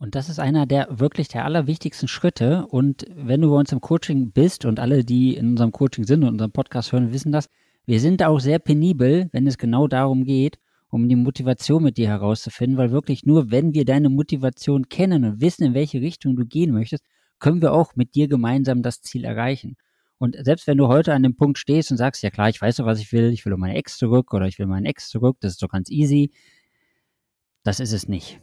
Und 0.00 0.14
das 0.14 0.30
ist 0.30 0.40
einer 0.40 0.64
der 0.64 0.98
wirklich 0.98 1.28
der 1.28 1.44
allerwichtigsten 1.44 2.08
Schritte. 2.08 2.66
Und 2.66 3.04
wenn 3.14 3.42
du 3.42 3.50
bei 3.50 3.56
uns 3.56 3.70
im 3.70 3.82
Coaching 3.82 4.32
bist 4.32 4.64
und 4.64 4.80
alle, 4.80 5.04
die 5.04 5.36
in 5.36 5.50
unserem 5.50 5.72
Coaching 5.72 6.04
sind 6.04 6.22
und 6.22 6.30
unseren 6.30 6.52
Podcast 6.52 6.90
hören, 6.90 7.12
wissen 7.12 7.32
das, 7.32 7.50
wir 7.86 8.00
sind 8.00 8.22
auch 8.22 8.40
sehr 8.40 8.58
penibel, 8.58 9.28
wenn 9.32 9.46
es 9.46 9.58
genau 9.58 9.88
darum 9.88 10.24
geht, 10.24 10.58
um 10.88 11.08
die 11.08 11.16
Motivation 11.16 11.82
mit 11.82 11.96
dir 11.96 12.08
herauszufinden, 12.08 12.76
weil 12.76 12.90
wirklich 12.90 13.24
nur, 13.24 13.50
wenn 13.50 13.74
wir 13.74 13.84
deine 13.84 14.08
Motivation 14.08 14.88
kennen 14.88 15.24
und 15.24 15.40
wissen, 15.40 15.64
in 15.64 15.74
welche 15.74 16.00
Richtung 16.00 16.36
du 16.36 16.44
gehen 16.44 16.72
möchtest, 16.72 17.04
können 17.38 17.62
wir 17.62 17.72
auch 17.72 17.94
mit 17.96 18.14
dir 18.14 18.28
gemeinsam 18.28 18.82
das 18.82 19.00
Ziel 19.02 19.24
erreichen. 19.24 19.76
Und 20.18 20.36
selbst 20.44 20.66
wenn 20.66 20.76
du 20.76 20.88
heute 20.88 21.14
an 21.14 21.22
dem 21.22 21.36
Punkt 21.36 21.58
stehst 21.58 21.90
und 21.90 21.96
sagst, 21.96 22.22
ja 22.22 22.30
klar, 22.30 22.48
ich 22.48 22.60
weiß 22.60 22.76
doch, 22.76 22.86
was 22.86 23.00
ich 23.00 23.12
will, 23.12 23.30
ich 23.32 23.44
will 23.46 23.52
um 23.54 23.60
meine 23.60 23.76
Ex 23.76 23.96
zurück 23.96 24.34
oder 24.34 24.46
ich 24.46 24.58
will 24.58 24.66
meinen 24.66 24.86
Ex 24.86 25.08
zurück, 25.08 25.38
das 25.40 25.52
ist 25.52 25.62
doch 25.62 25.68
ganz 25.68 25.90
easy. 25.90 26.32
Das 27.62 27.80
ist 27.80 27.92
es 27.92 28.08
nicht 28.08 28.38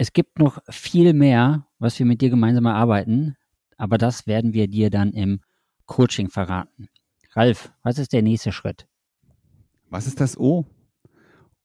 es 0.00 0.14
gibt 0.14 0.38
noch 0.38 0.62
viel 0.70 1.12
mehr, 1.12 1.66
was 1.78 1.98
wir 1.98 2.06
mit 2.06 2.22
dir 2.22 2.30
gemeinsam 2.30 2.64
erarbeiten, 2.64 3.36
aber 3.76 3.98
das 3.98 4.26
werden 4.26 4.54
wir 4.54 4.66
dir 4.66 4.88
dann 4.88 5.12
im 5.12 5.42
Coaching 5.84 6.30
verraten. 6.30 6.88
Ralf, 7.32 7.72
was 7.82 7.98
ist 7.98 8.12
der 8.12 8.22
nächste 8.22 8.50
Schritt? 8.50 8.88
Was 9.88 10.06
ist 10.06 10.20
das 10.20 10.38
O? 10.38 10.66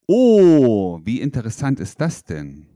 Oh, 0.07 0.99
wie 1.03 1.21
interessant 1.21 1.79
ist 1.79 1.99
das 1.99 2.23
denn? 2.23 2.67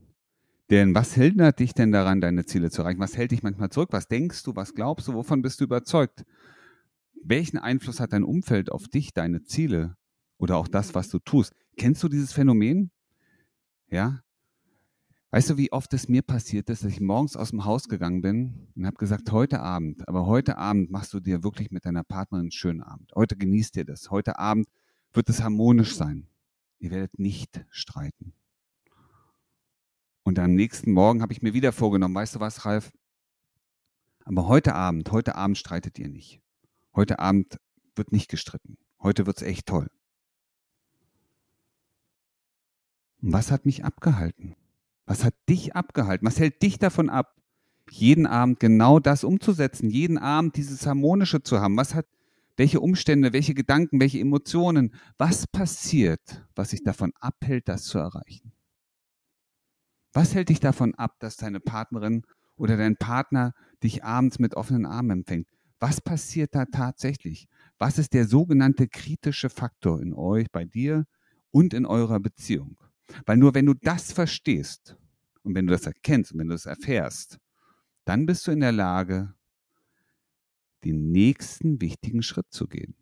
Denn 0.71 0.95
was 0.95 1.13
hindert 1.13 1.59
dich 1.59 1.73
denn 1.73 1.91
daran, 1.91 2.21
deine 2.21 2.45
Ziele 2.45 2.71
zu 2.71 2.81
erreichen? 2.81 2.99
Was 2.99 3.17
hält 3.17 3.31
dich 3.31 3.43
manchmal 3.43 3.69
zurück? 3.69 3.89
Was 3.91 4.07
denkst 4.07 4.43
du? 4.43 4.55
Was 4.55 4.73
glaubst 4.73 5.07
du? 5.07 5.13
Wovon 5.13 5.41
bist 5.41 5.59
du 5.59 5.65
überzeugt? 5.65 6.25
Welchen 7.23 7.57
Einfluss 7.57 7.99
hat 7.99 8.13
dein 8.13 8.23
Umfeld 8.23 8.71
auf 8.71 8.87
dich, 8.87 9.13
deine 9.13 9.43
Ziele 9.43 9.95
oder 10.37 10.57
auch 10.57 10.67
das, 10.67 10.95
was 10.95 11.09
du 11.09 11.19
tust? 11.19 11.53
Kennst 11.77 12.01
du 12.01 12.07
dieses 12.07 12.33
Phänomen? 12.33 12.91
Ja, 13.89 14.21
Weißt 15.31 15.51
du, 15.51 15.57
wie 15.57 15.71
oft 15.71 15.93
es 15.93 16.07
mir 16.07 16.23
passiert 16.23 16.69
ist, 16.71 16.83
dass 16.83 16.91
ich 16.91 17.01
morgens 17.01 17.35
aus 17.35 17.51
dem 17.51 17.63
Haus 17.63 17.87
gegangen 17.87 18.21
bin 18.21 18.67
und 18.75 18.87
habe 18.87 18.97
gesagt, 18.97 19.31
heute 19.31 19.59
Abend, 19.59 20.07
aber 20.07 20.25
heute 20.25 20.57
Abend 20.57 20.89
machst 20.89 21.13
du 21.13 21.19
dir 21.19 21.43
wirklich 21.43 21.69
mit 21.69 21.85
deiner 21.85 22.03
Partnerin 22.03 22.45
einen 22.45 22.51
schönen 22.51 22.81
Abend. 22.81 23.11
Heute 23.13 23.37
genießt 23.37 23.77
ihr 23.77 23.85
das. 23.85 24.09
Heute 24.09 24.39
Abend 24.39 24.67
wird 25.13 25.29
es 25.29 25.43
harmonisch 25.43 25.95
sein. 25.95 26.27
Ihr 26.79 26.89
werdet 26.89 27.19
nicht 27.19 27.63
streiten. 27.69 28.33
Und 30.23 30.39
am 30.39 30.55
nächsten 30.55 30.93
Morgen 30.93 31.21
habe 31.21 31.33
ich 31.33 31.43
mir 31.43 31.53
wieder 31.53 31.73
vorgenommen, 31.73 32.15
weißt 32.15 32.35
du 32.35 32.39
was, 32.39 32.65
Ralf? 32.65 32.91
Aber 34.25 34.47
heute 34.47 34.73
Abend, 34.73 35.11
heute 35.11 35.35
Abend 35.35 35.59
streitet 35.59 35.99
ihr 35.99 36.09
nicht. 36.09 36.41
Heute 36.95 37.19
Abend 37.19 37.59
wird 37.95 38.11
nicht 38.11 38.29
gestritten. 38.29 38.77
Heute 38.99 39.27
wird 39.27 39.37
es 39.37 39.43
echt 39.43 39.67
toll. 39.67 39.91
Und 43.21 43.33
was 43.33 43.51
hat 43.51 43.65
mich 43.65 43.85
abgehalten? 43.85 44.55
Was 45.09 45.23
hat 45.23 45.33
dich 45.49 45.75
abgehalten? 45.75 46.27
Was 46.27 46.39
hält 46.39 46.61
dich 46.61 46.77
davon 46.77 47.09
ab, 47.09 47.35
jeden 47.89 48.27
Abend 48.27 48.59
genau 48.59 48.99
das 48.99 49.23
umzusetzen, 49.23 49.89
jeden 49.89 50.19
Abend 50.19 50.55
dieses 50.55 50.85
Harmonische 50.85 51.41
zu 51.41 51.59
haben? 51.59 51.75
Was 51.77 51.95
hat, 51.95 52.05
welche 52.57 52.79
Umstände, 52.79 53.33
welche 53.33 53.55
Gedanken, 53.55 53.99
welche 53.99 54.19
Emotionen, 54.19 54.93
was 55.17 55.47
passiert, 55.47 56.45
was 56.53 56.69
sich 56.69 56.83
davon 56.83 57.11
abhält, 57.19 57.67
das 57.67 57.85
zu 57.85 57.97
erreichen? 57.97 58.51
Was 60.13 60.35
hält 60.35 60.49
dich 60.49 60.59
davon 60.59 60.93
ab, 60.93 61.15
dass 61.17 61.37
deine 61.37 61.59
Partnerin 61.59 62.21
oder 62.55 62.77
dein 62.77 62.95
Partner 62.95 63.55
dich 63.81 64.03
abends 64.03 64.37
mit 64.37 64.53
offenen 64.53 64.85
Armen 64.85 65.21
empfängt? 65.21 65.47
Was 65.79 66.01
passiert 66.01 66.53
da 66.53 66.65
tatsächlich? 66.65 67.47
Was 67.79 67.97
ist 67.97 68.13
der 68.13 68.27
sogenannte 68.27 68.87
kritische 68.87 69.49
Faktor 69.49 70.03
in 70.03 70.13
euch, 70.13 70.51
bei 70.51 70.65
dir 70.65 71.05
und 71.49 71.73
in 71.73 71.87
eurer 71.87 72.19
Beziehung? 72.19 72.77
Weil 73.25 73.37
nur 73.37 73.53
wenn 73.55 73.65
du 73.65 73.73
das 73.73 74.11
verstehst 74.11 74.97
und 75.43 75.55
wenn 75.55 75.67
du 75.67 75.71
das 75.71 75.85
erkennst 75.85 76.31
und 76.31 76.39
wenn 76.39 76.47
du 76.47 76.55
das 76.55 76.65
erfährst, 76.65 77.39
dann 78.05 78.25
bist 78.25 78.47
du 78.47 78.51
in 78.51 78.59
der 78.59 78.71
Lage, 78.71 79.33
den 80.83 81.11
nächsten 81.11 81.81
wichtigen 81.81 82.23
Schritt 82.23 82.47
zu 82.51 82.67
gehen. 82.67 82.95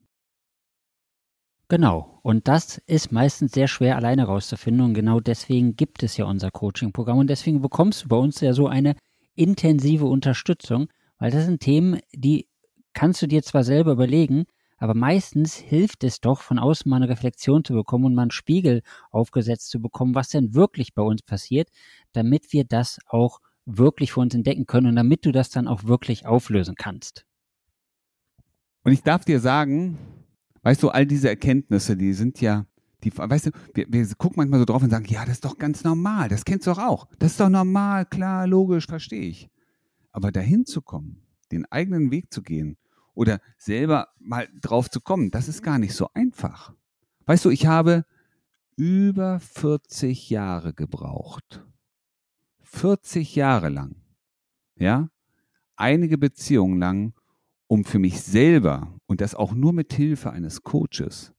Genau. 1.69 2.19
Und 2.23 2.47
das 2.47 2.77
ist 2.87 3.11
meistens 3.11 3.51
sehr 3.51 3.67
schwer 3.67 3.97
alleine 3.97 4.23
rauszufinden. 4.23 4.85
Und 4.85 4.93
genau 4.93 5.19
deswegen 5.19 5.75
gibt 5.75 6.01
es 6.01 6.17
ja 6.17 6.25
unser 6.25 6.49
Coaching-Programm. 6.49 7.19
Und 7.19 7.29
deswegen 7.29 7.61
bekommst 7.61 8.05
du 8.05 8.07
bei 8.07 8.15
uns 8.15 8.39
ja 8.39 8.53
so 8.53 8.67
eine 8.67 8.95
intensive 9.35 10.05
Unterstützung, 10.05 10.87
weil 11.19 11.31
das 11.31 11.45
sind 11.45 11.61
Themen, 11.61 11.99
die 12.13 12.47
kannst 12.93 13.21
du 13.21 13.27
dir 13.27 13.43
zwar 13.43 13.63
selber 13.63 13.91
überlegen, 13.91 14.45
aber 14.77 14.93
meistens 14.93 15.55
hilft 15.55 16.03
es 16.03 16.22
doch, 16.22 16.41
von 16.41 16.60
außen 16.60 16.89
mal 16.89 16.98
eine 16.98 17.10
Reflexion 17.10 17.63
zu 17.63 17.74
bekommen 17.74 18.05
und 18.05 18.15
mal 18.15 18.24
einen 18.24 18.31
Spiegel 18.31 18.84
aufgesetzt 19.12 19.69
zu 19.69 19.81
bekommen, 19.81 20.15
was 20.15 20.29
denn 20.29 20.53
wirklich 20.53 20.93
bei 20.93 21.01
uns 21.01 21.24
passiert, 21.24 21.69
damit 22.13 22.53
wir 22.53 22.63
das 22.63 23.00
auch 23.07 23.39
wirklich 23.65 24.13
für 24.13 24.22
uns 24.22 24.36
entdecken 24.36 24.65
können 24.65 24.88
und 24.88 24.96
damit 24.96 25.25
du 25.25 25.31
das 25.31 25.50
dann 25.50 25.67
auch 25.67 25.86
wirklich 25.86 26.25
auflösen 26.25 26.75
kannst. 26.75 27.25
Und 28.84 28.93
ich 28.93 29.03
darf 29.03 29.25
dir 29.25 29.39
sagen, 29.39 29.98
weißt 30.62 30.81
du, 30.81 30.89
all 30.89 31.05
diese 31.05 31.27
Erkenntnisse, 31.27 31.98
die 31.98 32.13
sind 32.13 32.39
ja, 32.39 32.65
die, 33.03 33.12
weißt 33.17 33.48
du, 33.48 33.51
wir, 33.74 33.88
wir 33.89 34.07
gucken 34.15 34.36
manchmal 34.38 34.60
so 34.60 34.65
drauf 34.65 34.84
und 34.84 34.91
sagen, 34.91 35.05
ja, 35.10 35.25
das 35.25 35.36
ist 35.36 35.46
doch 35.46 35.57
ganz 35.57 35.84
normal, 35.84 36.29
das 36.29 36.46
kennst 36.46 36.67
du 36.67 36.72
doch 36.72 36.79
auch. 36.79 37.07
Das 37.19 37.31
ist 37.31 37.39
doch 37.39 37.50
normal, 37.50 38.05
klar, 38.05 38.48
logisch, 38.48 38.86
verstehe 38.86 39.27
ich. 39.27 39.50
Aber 40.12 40.31
dahin 40.31 40.65
zu 40.65 40.81
kommen, 40.81 41.22
den 41.51 41.65
eigenen 41.65 42.12
Weg 42.12 42.31
zu 42.31 42.41
gehen 42.41 42.77
oder 43.17 43.41
selber 43.57 44.09
mal 44.19 44.47
drauf 44.62 44.91
zu 44.91 45.01
kommen, 45.01 45.31
das 45.31 45.47
ist 45.47 45.63
gar 45.63 45.79
nicht 45.79 45.95
so 45.95 46.07
einfach. 46.13 46.74
Weißt 47.25 47.45
du, 47.45 47.50
ich 47.50 47.65
habe 47.65 48.05
über 48.75 49.39
40 49.39 50.29
Jahre 50.29 50.74
gebraucht. 50.74 51.65
40 52.62 53.36
Jahre 53.36 53.69
lang. 53.69 53.95
Ja? 54.77 55.09
Einige 55.75 56.19
Beziehungen 56.19 56.77
lang, 56.77 57.13
um 57.65 57.86
für 57.86 57.97
mich 57.97 58.21
selber 58.21 58.95
und 59.07 59.19
das 59.19 59.33
auch 59.33 59.53
nur 59.53 59.74
mit 59.74 59.93
Hilfe 59.93 60.29
eines 60.29 60.62
Coaches 60.62 61.33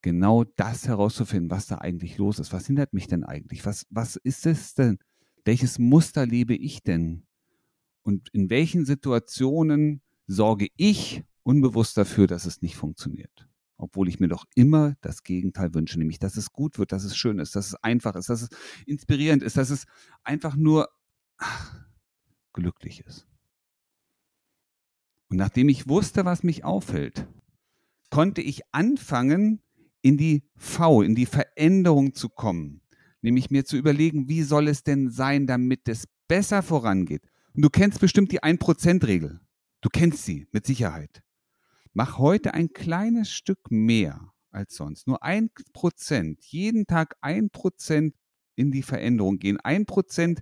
genau 0.00 0.44
das 0.44 0.88
herauszufinden, 0.88 1.50
was 1.50 1.66
da 1.66 1.78
eigentlich 1.78 2.16
los 2.16 2.38
ist. 2.38 2.52
Was 2.52 2.66
hindert 2.66 2.94
mich 2.94 3.08
denn 3.08 3.24
eigentlich? 3.24 3.64
Was, 3.66 3.86
was 3.90 4.16
ist 4.16 4.46
es 4.46 4.74
denn? 4.74 4.98
Welches 5.44 5.78
Muster 5.78 6.26
lebe 6.26 6.54
ich 6.54 6.82
denn? 6.82 7.26
Und 8.02 8.28
in 8.34 8.48
welchen 8.48 8.84
Situationen 8.86 10.02
sorge 10.26 10.68
ich 10.76 11.24
unbewusst 11.42 11.96
dafür, 11.96 12.26
dass 12.26 12.46
es 12.46 12.62
nicht 12.62 12.76
funktioniert. 12.76 13.48
Obwohl 13.76 14.08
ich 14.08 14.20
mir 14.20 14.28
doch 14.28 14.44
immer 14.54 14.94
das 15.00 15.22
Gegenteil 15.22 15.74
wünsche, 15.74 15.98
nämlich, 15.98 16.18
dass 16.18 16.36
es 16.36 16.52
gut 16.52 16.78
wird, 16.78 16.92
dass 16.92 17.04
es 17.04 17.16
schön 17.16 17.38
ist, 17.38 17.56
dass 17.56 17.68
es 17.68 17.74
einfach 17.76 18.14
ist, 18.14 18.30
dass 18.30 18.42
es 18.42 18.48
inspirierend 18.86 19.42
ist, 19.42 19.56
dass 19.56 19.70
es 19.70 19.84
einfach 20.22 20.56
nur 20.56 20.88
ach, 21.38 21.84
glücklich 22.52 23.00
ist. 23.04 23.26
Und 25.28 25.38
nachdem 25.38 25.68
ich 25.68 25.88
wusste, 25.88 26.24
was 26.24 26.44
mich 26.44 26.64
aufhält, 26.64 27.26
konnte 28.10 28.40
ich 28.40 28.62
anfangen, 28.72 29.60
in 30.04 30.18
die 30.18 30.44
V, 30.54 31.02
in 31.02 31.14
die 31.14 31.26
Veränderung 31.26 32.14
zu 32.14 32.28
kommen. 32.28 32.82
Nämlich 33.22 33.50
mir 33.50 33.64
zu 33.64 33.76
überlegen, 33.76 34.28
wie 34.28 34.42
soll 34.42 34.68
es 34.68 34.82
denn 34.82 35.10
sein, 35.10 35.46
damit 35.46 35.88
es 35.88 36.04
besser 36.28 36.62
vorangeht. 36.62 37.22
Und 37.54 37.62
du 37.62 37.70
kennst 37.70 38.00
bestimmt 38.00 38.30
die 38.30 38.42
1%-Regel. 38.42 39.40
Du 39.84 39.90
kennst 39.90 40.24
sie 40.24 40.46
mit 40.50 40.64
Sicherheit. 40.64 41.22
Mach 41.92 42.16
heute 42.16 42.54
ein 42.54 42.72
kleines 42.72 43.30
Stück 43.30 43.70
mehr 43.70 44.32
als 44.50 44.76
sonst. 44.76 45.06
Nur 45.06 45.22
ein 45.22 45.50
Prozent. 45.74 46.42
Jeden 46.46 46.86
Tag 46.86 47.18
ein 47.20 47.50
Prozent 47.50 48.14
in 48.54 48.72
die 48.72 48.82
Veränderung 48.82 49.38
gehen. 49.38 49.60
Ein 49.60 49.84
Prozent 49.84 50.40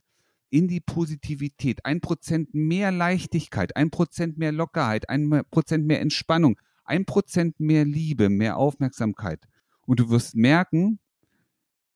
in 0.50 0.68
die 0.68 0.78
Positivität. 0.80 1.84
Ein 1.84 2.00
Prozent 2.00 2.54
mehr 2.54 2.92
Leichtigkeit. 2.92 3.75
Ein 3.76 3.90
Prozent 3.90 4.38
mehr 4.38 4.52
Lockerheit. 4.52 5.08
Ein 5.08 5.28
Prozent 5.50 5.87
mehr 5.87 6.00
Entspannung. 6.00 6.56
Ein 6.84 7.04
Prozent 7.04 7.58
mehr 7.58 7.84
Liebe, 7.84 8.28
mehr 8.28 8.58
Aufmerksamkeit. 8.58 9.49
Und 9.87 9.99
du 9.99 10.08
wirst 10.08 10.37
merken, 10.37 11.00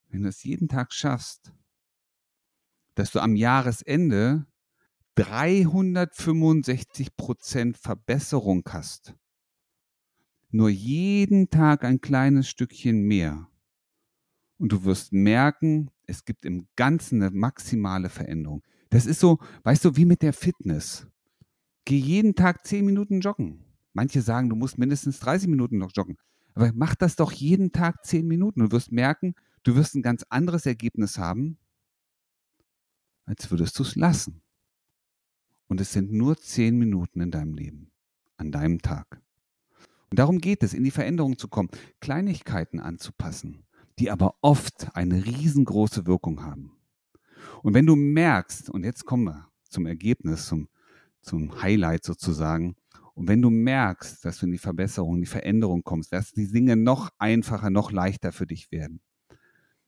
wenn 0.08 0.24
du 0.24 0.30
es 0.30 0.42
jeden 0.42 0.66
Tag 0.66 0.92
schaffst, 0.92 1.52
dass 2.96 3.12
du 3.12 3.20
am 3.20 3.36
Jahresende 3.36 4.46
365 5.16 7.16
Prozent 7.16 7.78
Verbesserung 7.78 8.62
hast. 8.68 9.14
Nur 10.50 10.68
jeden 10.68 11.48
Tag 11.48 11.84
ein 11.84 12.02
kleines 12.02 12.48
Stückchen 12.48 13.02
mehr. 13.02 13.48
Und 14.58 14.72
du 14.72 14.84
wirst 14.84 15.12
merken, 15.12 15.90
es 16.06 16.24
gibt 16.24 16.44
im 16.44 16.68
Ganzen 16.76 17.22
eine 17.22 17.30
maximale 17.30 18.10
Veränderung. 18.10 18.62
Das 18.90 19.06
ist 19.06 19.20
so, 19.20 19.38
weißt 19.64 19.86
du, 19.86 19.96
wie 19.96 20.04
mit 20.04 20.22
der 20.22 20.34
Fitness. 20.34 21.06
Geh 21.86 21.98
jeden 21.98 22.34
Tag 22.34 22.66
10 22.66 22.84
Minuten 22.84 23.20
joggen. 23.20 23.64
Manche 23.94 24.20
sagen, 24.20 24.50
du 24.50 24.56
musst 24.56 24.76
mindestens 24.76 25.18
30 25.20 25.48
Minuten 25.48 25.78
noch 25.78 25.92
joggen. 25.94 26.18
Aber 26.54 26.70
mach 26.74 26.94
das 26.94 27.16
doch 27.16 27.32
jeden 27.32 27.72
Tag 27.72 28.04
10 28.04 28.26
Minuten. 28.26 28.60
Du 28.60 28.70
wirst 28.70 28.92
merken, 28.92 29.34
du 29.62 29.76
wirst 29.76 29.94
ein 29.94 30.02
ganz 30.02 30.24
anderes 30.28 30.66
Ergebnis 30.66 31.18
haben, 31.18 31.58
als 33.24 33.50
würdest 33.50 33.78
du 33.78 33.82
es 33.82 33.96
lassen. 33.96 34.42
Und 35.68 35.80
es 35.80 35.92
sind 35.92 36.12
nur 36.12 36.36
zehn 36.36 36.78
Minuten 36.78 37.20
in 37.20 37.30
deinem 37.30 37.54
Leben, 37.54 37.90
an 38.36 38.52
deinem 38.52 38.80
Tag. 38.80 39.20
Und 40.10 40.18
darum 40.18 40.38
geht 40.38 40.62
es, 40.62 40.74
in 40.74 40.84
die 40.84 40.90
Veränderung 40.90 41.38
zu 41.38 41.48
kommen, 41.48 41.70
Kleinigkeiten 42.00 42.80
anzupassen, 42.80 43.64
die 43.98 44.10
aber 44.10 44.36
oft 44.40 44.94
eine 44.94 45.24
riesengroße 45.24 46.06
Wirkung 46.06 46.44
haben. 46.44 46.72
Und 47.62 47.74
wenn 47.74 47.86
du 47.86 47.96
merkst, 47.96 48.70
und 48.70 48.84
jetzt 48.84 49.04
kommen 49.04 49.24
wir 49.24 49.48
zum 49.68 49.86
Ergebnis, 49.86 50.46
zum, 50.46 50.68
zum 51.20 51.60
Highlight 51.62 52.04
sozusagen, 52.04 52.76
und 53.14 53.28
wenn 53.28 53.40
du 53.40 53.48
merkst, 53.48 54.24
dass 54.24 54.38
du 54.38 54.46
in 54.46 54.52
die 54.52 54.58
Verbesserung, 54.58 55.16
in 55.16 55.22
die 55.22 55.26
Veränderung 55.26 55.82
kommst, 55.82 56.12
dass 56.12 56.32
die 56.32 56.50
Dinge 56.50 56.76
noch 56.76 57.10
einfacher, 57.18 57.70
noch 57.70 57.90
leichter 57.90 58.30
für 58.30 58.46
dich 58.46 58.70
werden, 58.70 59.00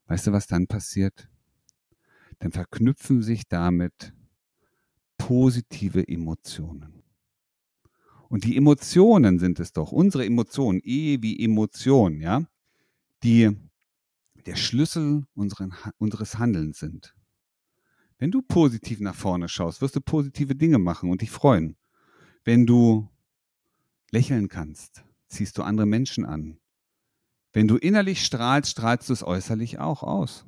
weißt 0.06 0.28
du, 0.28 0.32
was 0.32 0.46
dann 0.46 0.66
passiert? 0.66 1.28
Dann 2.38 2.52
verknüpfen 2.52 3.20
sich 3.22 3.46
damit 3.46 4.14
positive 5.28 6.08
Emotionen. 6.08 7.02
Und 8.30 8.44
die 8.44 8.56
Emotionen 8.56 9.38
sind 9.38 9.60
es 9.60 9.74
doch, 9.74 9.92
unsere 9.92 10.24
Emotionen, 10.24 10.80
E 10.82 11.20
wie 11.20 11.44
Emotion, 11.44 12.22
ja, 12.22 12.46
die 13.22 13.54
der 14.46 14.56
Schlüssel 14.56 15.26
unseren, 15.34 15.74
unseres 15.98 16.38
Handelns 16.38 16.78
sind. 16.78 17.14
Wenn 18.16 18.30
du 18.30 18.40
positiv 18.40 19.00
nach 19.00 19.14
vorne 19.14 19.50
schaust, 19.50 19.82
wirst 19.82 19.96
du 19.96 20.00
positive 20.00 20.54
Dinge 20.54 20.78
machen 20.78 21.10
und 21.10 21.20
dich 21.20 21.30
freuen. 21.30 21.76
Wenn 22.44 22.64
du 22.64 23.10
lächeln 24.10 24.48
kannst, 24.48 25.04
ziehst 25.28 25.58
du 25.58 25.62
andere 25.62 25.84
Menschen 25.84 26.24
an. 26.24 26.56
Wenn 27.52 27.68
du 27.68 27.76
innerlich 27.76 28.24
strahlst, 28.24 28.70
strahlst 28.70 29.10
du 29.10 29.12
es 29.12 29.22
äußerlich 29.22 29.78
auch 29.78 30.02
aus. 30.02 30.46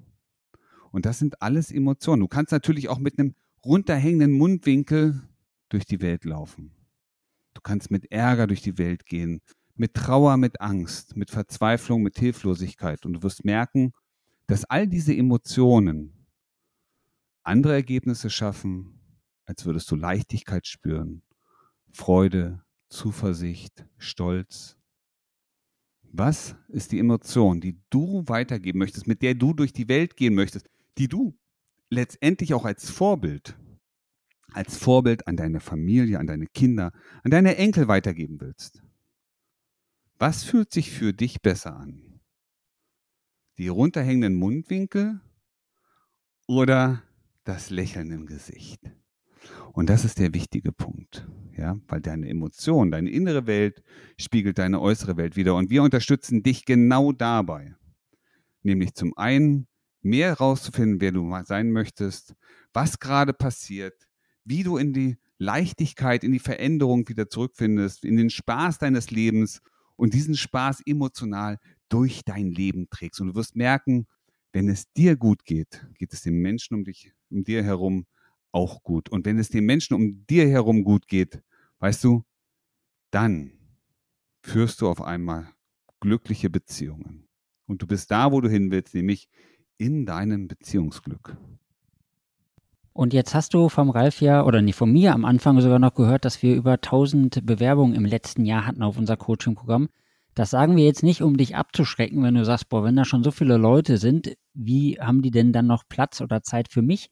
Und 0.91 1.05
das 1.05 1.19
sind 1.19 1.43
alles 1.43 1.71
Emotionen. 1.71 2.21
Du 2.21 2.29
kannst 2.29 2.51
natürlich 2.51 2.89
auch 2.89 2.99
mit 2.99 3.19
einem 3.19 3.35
runterhängenden 3.65 4.33
Mundwinkel 4.33 5.23
durch 5.69 5.85
die 5.85 6.01
Welt 6.01 6.25
laufen. 6.25 6.73
Du 7.55 7.61
kannst 7.61 7.91
mit 7.91 8.11
Ärger 8.11 8.47
durch 8.47 8.63
die 8.63 8.79
Welt 8.79 9.07
gehen, 9.07 9.41
mit 9.75 9.95
Trauer, 9.95 10.37
mit 10.37 10.61
Angst, 10.61 11.17
mit 11.17 11.31
Verzweiflung, 11.31 12.03
mit 12.03 12.19
Hilflosigkeit. 12.19 13.05
Und 13.07 13.15
du 13.15 13.23
wirst 13.23 13.45
merken, 13.45 13.93
dass 14.47 14.65
all 14.65 14.87
diese 14.87 15.17
Emotionen 15.17 16.27
andere 17.43 17.73
Ergebnisse 17.73 18.31
schaffen, 18.31 19.01
als 19.47 19.65
würdest 19.65 19.91
du 19.91 19.97
Leichtigkeit 19.97 20.67
spüren, 20.67 21.23
Freude, 21.93 22.63
Zuversicht, 22.89 23.87
Stolz. 23.99 24.77
Was 26.03 26.57
ist 26.69 26.93
die 26.93 26.99
Emotion, 26.99 27.61
die 27.61 27.81
du 27.89 28.25
weitergeben 28.27 28.81
möchtest, 28.81 29.07
mit 29.07 29.23
der 29.23 29.35
du 29.35 29.55
durch 29.55 29.73
die 29.73 29.89
Welt 29.89 30.17
gehen 30.17 30.35
möchtest, 30.35 30.69
die 30.99 31.09
du 31.09 31.39
letztendlich 31.91 32.55
auch 32.55 32.65
als 32.65 32.89
Vorbild, 32.89 33.59
als 34.53 34.77
Vorbild 34.77 35.27
an 35.27 35.37
deine 35.37 35.61
Familie, 35.61 36.19
an 36.19 36.27
deine 36.27 36.47
Kinder, 36.47 36.93
an 37.23 37.31
deine 37.31 37.57
Enkel 37.57 37.89
weitergeben 37.89 38.41
willst. 38.41 38.83
Was 40.19 40.45
fühlt 40.45 40.73
sich 40.73 40.91
für 40.91 41.13
dich 41.13 41.43
besser 41.43 41.77
an? 41.77 42.21
Die 43.59 43.69
runterhängenden 43.69 44.35
Mundwinkel 44.35 45.21
oder 46.47 47.03
das 47.45 47.71
Lächeln 47.71 48.11
im 48.11 48.27
Gesicht? 48.27 48.81
Und 49.73 49.89
das 49.89 50.05
ist 50.05 50.19
der 50.19 50.35
wichtige 50.35 50.73
Punkt, 50.73 51.27
ja, 51.57 51.79
weil 51.89 52.01
deine 52.01 52.29
Emotion, 52.29 52.91
deine 52.91 53.11
innere 53.11 53.47
Welt 53.47 53.83
spiegelt 54.19 54.59
deine 54.59 54.81
äußere 54.81 55.17
Welt 55.17 55.37
wieder. 55.37 55.55
Und 55.55 55.71
wir 55.71 55.83
unterstützen 55.83 56.43
dich 56.43 56.65
genau 56.65 57.13
dabei. 57.13 57.75
Nämlich 58.63 58.95
zum 58.95 59.17
einen 59.17 59.70
mehr 60.03 60.29
herauszufinden, 60.29 61.01
wer 61.01 61.13
du 61.13 61.31
sein 61.45 61.73
möchtest, 61.73 62.35
was 62.73 62.99
gerade 62.99 63.33
passiert, 63.33 64.09
wie 64.45 64.63
du 64.63 64.77
in 64.77 64.93
die 64.93 65.19
Leichtigkeit, 65.39 66.25
in 66.25 66.33
die 66.33 66.39
Veränderung 66.39 67.09
wieder 67.09 67.29
zurückfindest, 67.29 68.05
in 68.05 68.17
den 68.17 68.31
Spaß 68.31 68.79
deines 68.79 69.11
Lebens 69.11 69.61
und 69.97 70.15
diesen 70.15 70.37
Spaß 70.37 70.83
emotional 70.87 71.59
durch 71.89 72.23
dein 72.25 72.51
Leben 72.51 72.89
trägst. 72.91 73.21
Und 73.21 73.29
du 73.29 73.35
wirst 73.35 73.57
merken, 73.57 74.07
wenn 74.53 74.69
es 74.69 74.93
dir 74.93 75.17
gut 75.17 75.45
geht, 75.45 75.87
geht 75.95 76.13
es 76.13 76.23
den 76.23 76.39
Menschen 76.41 76.75
um 76.75 76.85
dich, 76.85 77.13
um 77.31 77.45
dir 77.45 77.63
herum 77.63 78.07
auch 78.53 78.83
gut. 78.83 79.09
Und 79.09 79.27
wenn 79.27 79.39
es 79.39 79.49
den 79.49 79.65
Menschen 79.65 79.95
um 79.95 80.27
dir 80.27 80.49
herum 80.49 80.85
gut 80.85 81.07
geht, 81.07 81.43
weißt 81.79 82.03
du, 82.05 82.25
dann 83.11 83.53
führst 84.43 84.81
du 84.81 84.89
auf 84.89 85.03
einmal 85.03 85.53
glückliche 86.01 86.51
Beziehungen. 86.51 87.29
Und 87.67 87.83
du 87.83 87.87
bist 87.87 88.11
da, 88.11 88.33
wo 88.33 88.41
du 88.41 88.49
hin 88.49 88.71
willst, 88.71 88.95
nämlich 88.95 89.29
in 89.81 90.05
deinem 90.05 90.47
Beziehungsglück. 90.47 91.37
Und 92.93 93.15
jetzt 93.15 93.35
hast 93.35 93.55
du 93.55 93.71
vom 93.71 93.89
Ralf 93.89 94.21
ja, 94.21 94.45
oder 94.45 94.61
nicht 94.61 94.77
von 94.77 94.93
mir 94.93 95.15
am 95.15 95.25
Anfang 95.25 95.59
sogar 95.61 95.79
noch 95.79 95.95
gehört, 95.95 96.27
dass 96.27 96.43
wir 96.43 96.55
über 96.55 96.73
1000 96.73 97.47
Bewerbungen 97.47 97.95
im 97.95 98.05
letzten 98.05 98.45
Jahr 98.45 98.67
hatten 98.67 98.83
auf 98.83 98.99
unser 98.99 99.17
Coaching-Programm. 99.17 99.89
Das 100.35 100.51
sagen 100.51 100.77
wir 100.77 100.85
jetzt 100.85 101.03
nicht, 101.03 101.23
um 101.23 101.39
dich 101.39 101.57
abzuschrecken, 101.57 102.23
wenn 102.23 102.35
du 102.35 102.45
sagst, 102.45 102.69
boah, 102.69 102.85
wenn 102.85 102.97
da 102.97 103.07
schon 103.07 103.25
so 103.25 103.31
viele 103.31 103.57
Leute 103.57 103.97
sind, 103.97 104.35
wie 104.53 104.99
haben 105.01 105.23
die 105.23 105.31
denn 105.31 105.53
dann 105.53 105.67
noch 105.67 105.85
Platz 105.89 106.21
oder 106.21 106.43
Zeit 106.43 106.69
für 106.69 106.83
mich? 106.83 107.11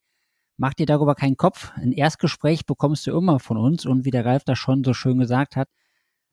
Mach 0.58 0.74
dir 0.74 0.86
darüber 0.86 1.14
keinen 1.14 1.36
Kopf. 1.36 1.72
Ein 1.76 1.92
Erstgespräch 1.92 2.66
bekommst 2.66 3.06
du 3.06 3.16
immer 3.16 3.38
von 3.38 3.56
uns 3.56 3.86
und 3.86 4.04
wie 4.04 4.10
der 4.10 4.26
Ralf 4.26 4.44
das 4.44 4.58
schon 4.58 4.84
so 4.84 4.92
schön 4.92 5.18
gesagt 5.18 5.56
hat, 5.56 5.68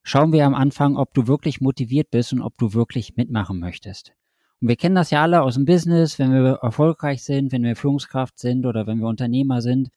schauen 0.03 0.33
wir 0.33 0.45
am 0.45 0.55
Anfang, 0.55 0.97
ob 0.97 1.13
du 1.13 1.27
wirklich 1.27 1.61
motiviert 1.61 2.09
bist 2.11 2.33
und 2.33 2.41
ob 2.41 2.57
du 2.57 2.73
wirklich 2.73 3.15
mitmachen 3.15 3.59
möchtest. 3.59 4.13
Und 4.61 4.69
wir 4.69 4.75
kennen 4.75 4.95
das 4.95 5.11
ja 5.11 5.21
alle 5.21 5.41
aus 5.41 5.55
dem 5.55 5.65
Business, 5.65 6.17
wenn 6.17 6.31
wir 6.31 6.59
erfolgreich 6.61 7.23
sind, 7.23 7.51
wenn 7.51 7.63
wir 7.63 7.75
Führungskraft 7.75 8.39
sind 8.39 8.65
oder 8.65 8.87
wenn 8.87 8.99
wir 8.99 9.07
Unternehmer 9.07 9.61
sind, 9.61 9.89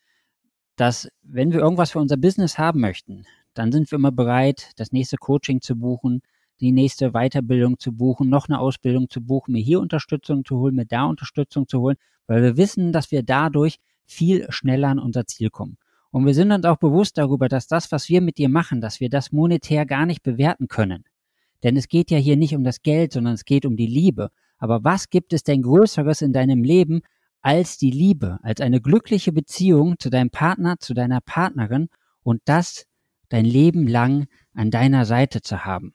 dass 0.76 1.08
wenn 1.22 1.52
wir 1.52 1.60
irgendwas 1.60 1.92
für 1.92 1.98
unser 1.98 2.16
Business 2.16 2.58
haben 2.58 2.80
möchten, 2.80 3.24
dann 3.54 3.72
sind 3.72 3.90
wir 3.90 3.96
immer 3.96 4.12
bereit, 4.12 4.72
das 4.76 4.92
nächste 4.92 5.16
Coaching 5.16 5.60
zu 5.60 5.76
buchen, 5.76 6.22
die 6.60 6.72
nächste 6.72 7.12
Weiterbildung 7.12 7.78
zu 7.78 7.92
buchen, 7.92 8.28
noch 8.28 8.48
eine 8.48 8.58
Ausbildung 8.58 9.08
zu 9.08 9.20
buchen, 9.20 9.52
mir 9.52 9.62
hier 9.62 9.80
Unterstützung 9.80 10.44
zu 10.44 10.58
holen, 10.58 10.74
mir 10.74 10.86
da 10.86 11.04
Unterstützung 11.04 11.68
zu 11.68 11.80
holen, 11.80 11.96
weil 12.26 12.42
wir 12.42 12.56
wissen, 12.56 12.92
dass 12.92 13.10
wir 13.10 13.22
dadurch 13.22 13.78
viel 14.04 14.46
schneller 14.50 14.88
an 14.88 14.98
unser 14.98 15.26
Ziel 15.26 15.50
kommen. 15.50 15.76
Und 16.10 16.24
wir 16.26 16.34
sind 16.34 16.52
uns 16.52 16.64
auch 16.64 16.78
bewusst 16.78 17.18
darüber, 17.18 17.48
dass 17.48 17.66
das, 17.66 17.92
was 17.92 18.08
wir 18.08 18.20
mit 18.20 18.38
dir 18.38 18.48
machen, 18.48 18.80
dass 18.80 19.00
wir 19.00 19.10
das 19.10 19.30
monetär 19.30 19.86
gar 19.86 20.06
nicht 20.06 20.22
bewerten 20.22 20.68
können. 20.68 21.04
Denn 21.62 21.76
es 21.76 21.88
geht 21.88 22.10
ja 22.10 22.18
hier 22.18 22.36
nicht 22.36 22.54
um 22.54 22.64
das 22.64 22.82
Geld, 22.82 23.12
sondern 23.12 23.34
es 23.34 23.44
geht 23.44 23.66
um 23.66 23.76
die 23.76 23.86
Liebe. 23.86 24.30
Aber 24.58 24.84
was 24.84 25.10
gibt 25.10 25.32
es 25.32 25.42
denn 25.42 25.62
Größeres 25.62 26.22
in 26.22 26.32
deinem 26.32 26.62
Leben 26.62 27.00
als 27.40 27.78
die 27.78 27.90
Liebe, 27.90 28.38
als 28.42 28.60
eine 28.60 28.80
glückliche 28.80 29.32
Beziehung 29.32 29.96
zu 29.98 30.10
deinem 30.10 30.30
Partner, 30.30 30.76
zu 30.78 30.94
deiner 30.94 31.20
Partnerin 31.20 31.88
und 32.22 32.42
das 32.44 32.84
dein 33.28 33.44
Leben 33.44 33.86
lang 33.86 34.26
an 34.54 34.70
deiner 34.70 35.04
Seite 35.04 35.40
zu 35.40 35.64
haben? 35.64 35.94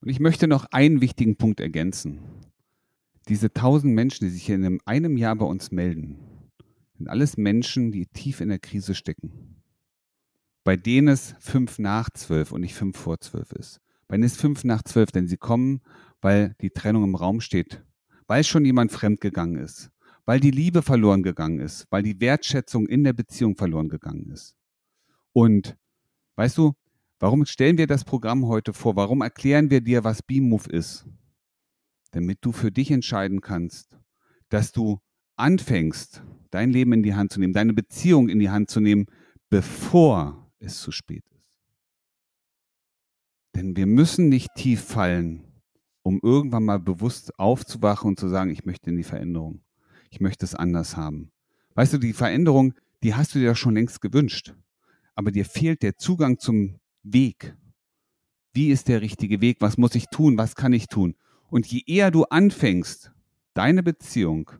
Und 0.00 0.08
ich 0.08 0.20
möchte 0.20 0.46
noch 0.46 0.66
einen 0.70 1.00
wichtigen 1.00 1.36
Punkt 1.36 1.60
ergänzen 1.60 2.20
diese 3.28 3.52
tausend 3.52 3.94
Menschen, 3.94 4.26
die 4.26 4.30
sich 4.30 4.48
in 4.48 4.80
einem 4.84 5.16
Jahr 5.16 5.36
bei 5.36 5.46
uns 5.46 5.72
melden, 5.72 6.18
sind 6.96 7.08
alles 7.08 7.36
Menschen, 7.36 7.90
die 7.92 8.06
tief 8.06 8.40
in 8.40 8.48
der 8.48 8.58
Krise 8.58 8.94
stecken. 8.94 9.62
Bei 10.64 10.76
denen 10.76 11.08
es 11.08 11.34
fünf 11.40 11.78
nach 11.78 12.10
zwölf 12.10 12.52
und 12.52 12.60
nicht 12.60 12.74
fünf 12.74 12.96
vor 12.96 13.20
zwölf 13.20 13.52
ist. 13.52 13.80
Bei 14.08 14.16
denen 14.16 14.24
es 14.24 14.36
fünf 14.36 14.64
nach 14.64 14.82
zwölf, 14.82 15.10
denn 15.10 15.28
sie 15.28 15.36
kommen, 15.36 15.80
weil 16.20 16.54
die 16.60 16.70
Trennung 16.70 17.04
im 17.04 17.14
Raum 17.14 17.40
steht, 17.40 17.84
weil 18.26 18.44
schon 18.44 18.64
jemand 18.64 18.92
fremdgegangen 18.92 19.56
ist, 19.56 19.90
weil 20.24 20.40
die 20.40 20.50
Liebe 20.50 20.82
verloren 20.82 21.22
gegangen 21.22 21.60
ist, 21.60 21.86
weil 21.90 22.02
die 22.02 22.20
Wertschätzung 22.20 22.86
in 22.86 23.04
der 23.04 23.12
Beziehung 23.12 23.56
verloren 23.56 23.88
gegangen 23.88 24.30
ist. 24.30 24.56
Und 25.32 25.76
weißt 26.36 26.58
du, 26.58 26.74
warum 27.18 27.44
stellen 27.46 27.78
wir 27.78 27.86
das 27.86 28.04
Programm 28.04 28.46
heute 28.46 28.72
vor? 28.72 28.96
Warum 28.96 29.20
erklären 29.20 29.70
wir 29.70 29.80
dir, 29.80 30.04
was 30.04 30.22
B-Move 30.22 30.70
ist? 30.70 31.06
damit 32.16 32.38
du 32.40 32.52
für 32.52 32.72
dich 32.72 32.90
entscheiden 32.90 33.42
kannst, 33.42 33.98
dass 34.48 34.72
du 34.72 35.00
anfängst, 35.36 36.22
dein 36.50 36.70
Leben 36.70 36.94
in 36.94 37.02
die 37.02 37.14
Hand 37.14 37.30
zu 37.30 37.38
nehmen, 37.38 37.52
deine 37.52 37.74
Beziehung 37.74 38.30
in 38.30 38.38
die 38.38 38.48
Hand 38.48 38.70
zu 38.70 38.80
nehmen, 38.80 39.04
bevor 39.50 40.50
es 40.58 40.80
zu 40.80 40.92
spät 40.92 41.24
ist. 41.30 41.44
Denn 43.54 43.76
wir 43.76 43.84
müssen 43.84 44.30
nicht 44.30 44.48
tief 44.56 44.82
fallen, 44.82 45.55
um 46.06 46.20
irgendwann 46.22 46.62
mal 46.62 46.78
bewusst 46.78 47.36
aufzuwachen 47.36 48.10
und 48.10 48.20
zu 48.20 48.28
sagen, 48.28 48.50
ich 48.50 48.64
möchte 48.64 48.90
in 48.90 48.96
die 48.96 49.02
Veränderung. 49.02 49.62
Ich 50.08 50.20
möchte 50.20 50.44
es 50.44 50.54
anders 50.54 50.96
haben. 50.96 51.32
Weißt 51.74 51.94
du, 51.94 51.98
die 51.98 52.12
Veränderung, 52.12 52.74
die 53.02 53.16
hast 53.16 53.34
du 53.34 53.40
dir 53.40 53.56
schon 53.56 53.74
längst 53.74 54.00
gewünscht. 54.00 54.54
Aber 55.16 55.32
dir 55.32 55.44
fehlt 55.44 55.82
der 55.82 55.96
Zugang 55.96 56.38
zum 56.38 56.78
Weg. 57.02 57.56
Wie 58.52 58.68
ist 58.68 58.86
der 58.86 59.00
richtige 59.00 59.40
Weg? 59.40 59.56
Was 59.58 59.78
muss 59.78 59.96
ich 59.96 60.06
tun? 60.06 60.38
Was 60.38 60.54
kann 60.54 60.72
ich 60.72 60.86
tun? 60.86 61.16
Und 61.50 61.66
je 61.66 61.82
eher 61.84 62.12
du 62.12 62.22
anfängst, 62.22 63.10
deine 63.54 63.82
Beziehung 63.82 64.52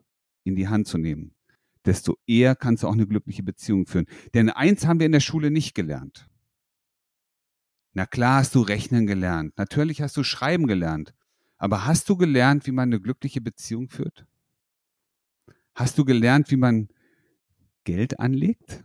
in 0.43 0.57
die 0.57 0.67
Hand 0.67 0.87
zu 0.87 0.97
nehmen, 0.97 1.33
desto 1.85 2.17
eher 2.27 2.57
kannst 2.57 2.83
du 2.83 2.89
auch 2.89 2.93
eine 2.93 3.07
glückliche 3.07 3.43
Beziehung 3.43 3.85
führen. 3.85 4.07
Denn 4.33 4.49
eins 4.49 4.85
haben 4.85 4.99
wir 4.99 5.05
in 5.05 5.13
der 5.13 5.21
Schule 5.21 5.49
nicht 5.49 5.75
gelernt. 5.75 6.27
Na 7.93 8.05
klar 8.05 8.39
hast 8.39 8.53
du 8.53 8.59
rechnen 8.59 9.07
gelernt, 9.07 9.57
natürlich 9.57 10.01
hast 10.01 10.17
du 10.17 10.23
schreiben 10.23 10.67
gelernt, 10.67 11.13
aber 11.57 11.85
hast 11.85 12.09
du 12.09 12.17
gelernt, 12.17 12.67
wie 12.67 12.71
man 12.71 12.89
eine 12.89 13.01
glückliche 13.01 13.41
Beziehung 13.41 13.89
führt? 13.89 14.25
Hast 15.73 15.97
du 15.97 16.05
gelernt, 16.05 16.51
wie 16.51 16.57
man 16.57 16.89
Geld 17.83 18.19
anlegt? 18.19 18.83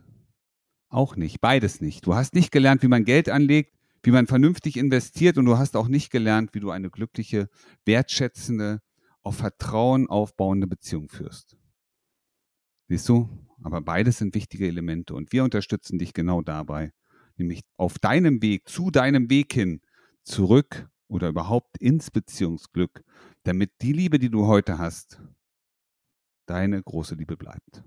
Auch 0.89 1.15
nicht, 1.15 1.41
beides 1.41 1.81
nicht. 1.81 2.05
Du 2.05 2.15
hast 2.15 2.35
nicht 2.35 2.51
gelernt, 2.51 2.83
wie 2.83 2.87
man 2.87 3.03
Geld 3.03 3.29
anlegt, 3.29 3.73
wie 4.03 4.11
man 4.11 4.27
vernünftig 4.27 4.77
investiert 4.77 5.37
und 5.37 5.45
du 5.45 5.57
hast 5.57 5.75
auch 5.75 5.87
nicht 5.87 6.11
gelernt, 6.11 6.53
wie 6.53 6.59
du 6.59 6.69
eine 6.69 6.89
glückliche, 6.89 7.49
wertschätzende, 7.85 8.81
auf 9.21 9.37
Vertrauen 9.37 10.07
aufbauende 10.09 10.67
Beziehung 10.67 11.09
führst. 11.09 11.57
Siehst 12.89 13.07
du? 13.07 13.29
Aber 13.63 13.81
beides 13.81 14.17
sind 14.17 14.35
wichtige 14.35 14.67
Elemente 14.67 15.15
und 15.15 15.31
wir 15.31 15.43
unterstützen 15.45 15.97
dich 15.97 16.13
genau 16.13 16.41
dabei, 16.41 16.91
nämlich 17.37 17.61
auf 17.77 17.97
deinem 17.97 18.41
Weg, 18.41 18.67
zu 18.67 18.91
deinem 18.91 19.29
Weg 19.29 19.53
hin, 19.53 19.79
zurück 20.23 20.89
oder 21.13 21.29
überhaupt 21.29 21.77
ins 21.77 22.11
Beziehungsglück, 22.11 23.03
damit 23.43 23.71
die 23.81 23.93
Liebe, 23.93 24.19
die 24.19 24.29
du 24.29 24.47
heute 24.47 24.79
hast, 24.79 25.21
deine 26.47 26.81
große 26.81 27.15
Liebe 27.15 27.37
bleibt. 27.37 27.83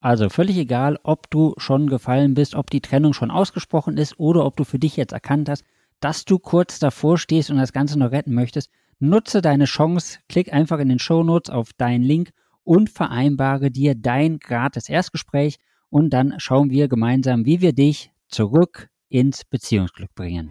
Also 0.00 0.28
völlig 0.28 0.56
egal, 0.56 0.98
ob 1.02 1.28
du 1.30 1.54
schon 1.56 1.88
gefallen 1.88 2.34
bist, 2.34 2.54
ob 2.54 2.70
die 2.70 2.80
Trennung 2.80 3.12
schon 3.12 3.30
ausgesprochen 3.30 3.96
ist 3.96 4.18
oder 4.20 4.44
ob 4.44 4.56
du 4.56 4.64
für 4.64 4.78
dich 4.78 4.96
jetzt 4.96 5.12
erkannt 5.12 5.48
hast, 5.48 5.64
dass 6.00 6.24
du 6.24 6.38
kurz 6.38 6.78
davor 6.78 7.18
stehst 7.18 7.50
und 7.50 7.56
das 7.56 7.72
Ganze 7.72 7.98
noch 7.98 8.12
retten 8.12 8.34
möchtest. 8.34 8.70
Nutze 8.98 9.42
deine 9.42 9.64
Chance, 9.64 10.20
klick 10.28 10.52
einfach 10.52 10.78
in 10.78 10.88
den 10.88 10.98
Shownotes 10.98 11.50
auf 11.50 11.72
deinen 11.72 12.02
Link 12.02 12.30
und 12.62 12.88
vereinbare 12.88 13.70
dir 13.70 13.94
dein 13.94 14.38
gratis 14.38 14.88
Erstgespräch 14.88 15.58
und 15.88 16.10
dann 16.10 16.34
schauen 16.38 16.70
wir 16.70 16.88
gemeinsam, 16.88 17.44
wie 17.44 17.60
wir 17.60 17.72
dich 17.72 18.12
zurück 18.28 18.88
ins 19.08 19.44
Beziehungsglück 19.44 20.14
bringen. 20.14 20.50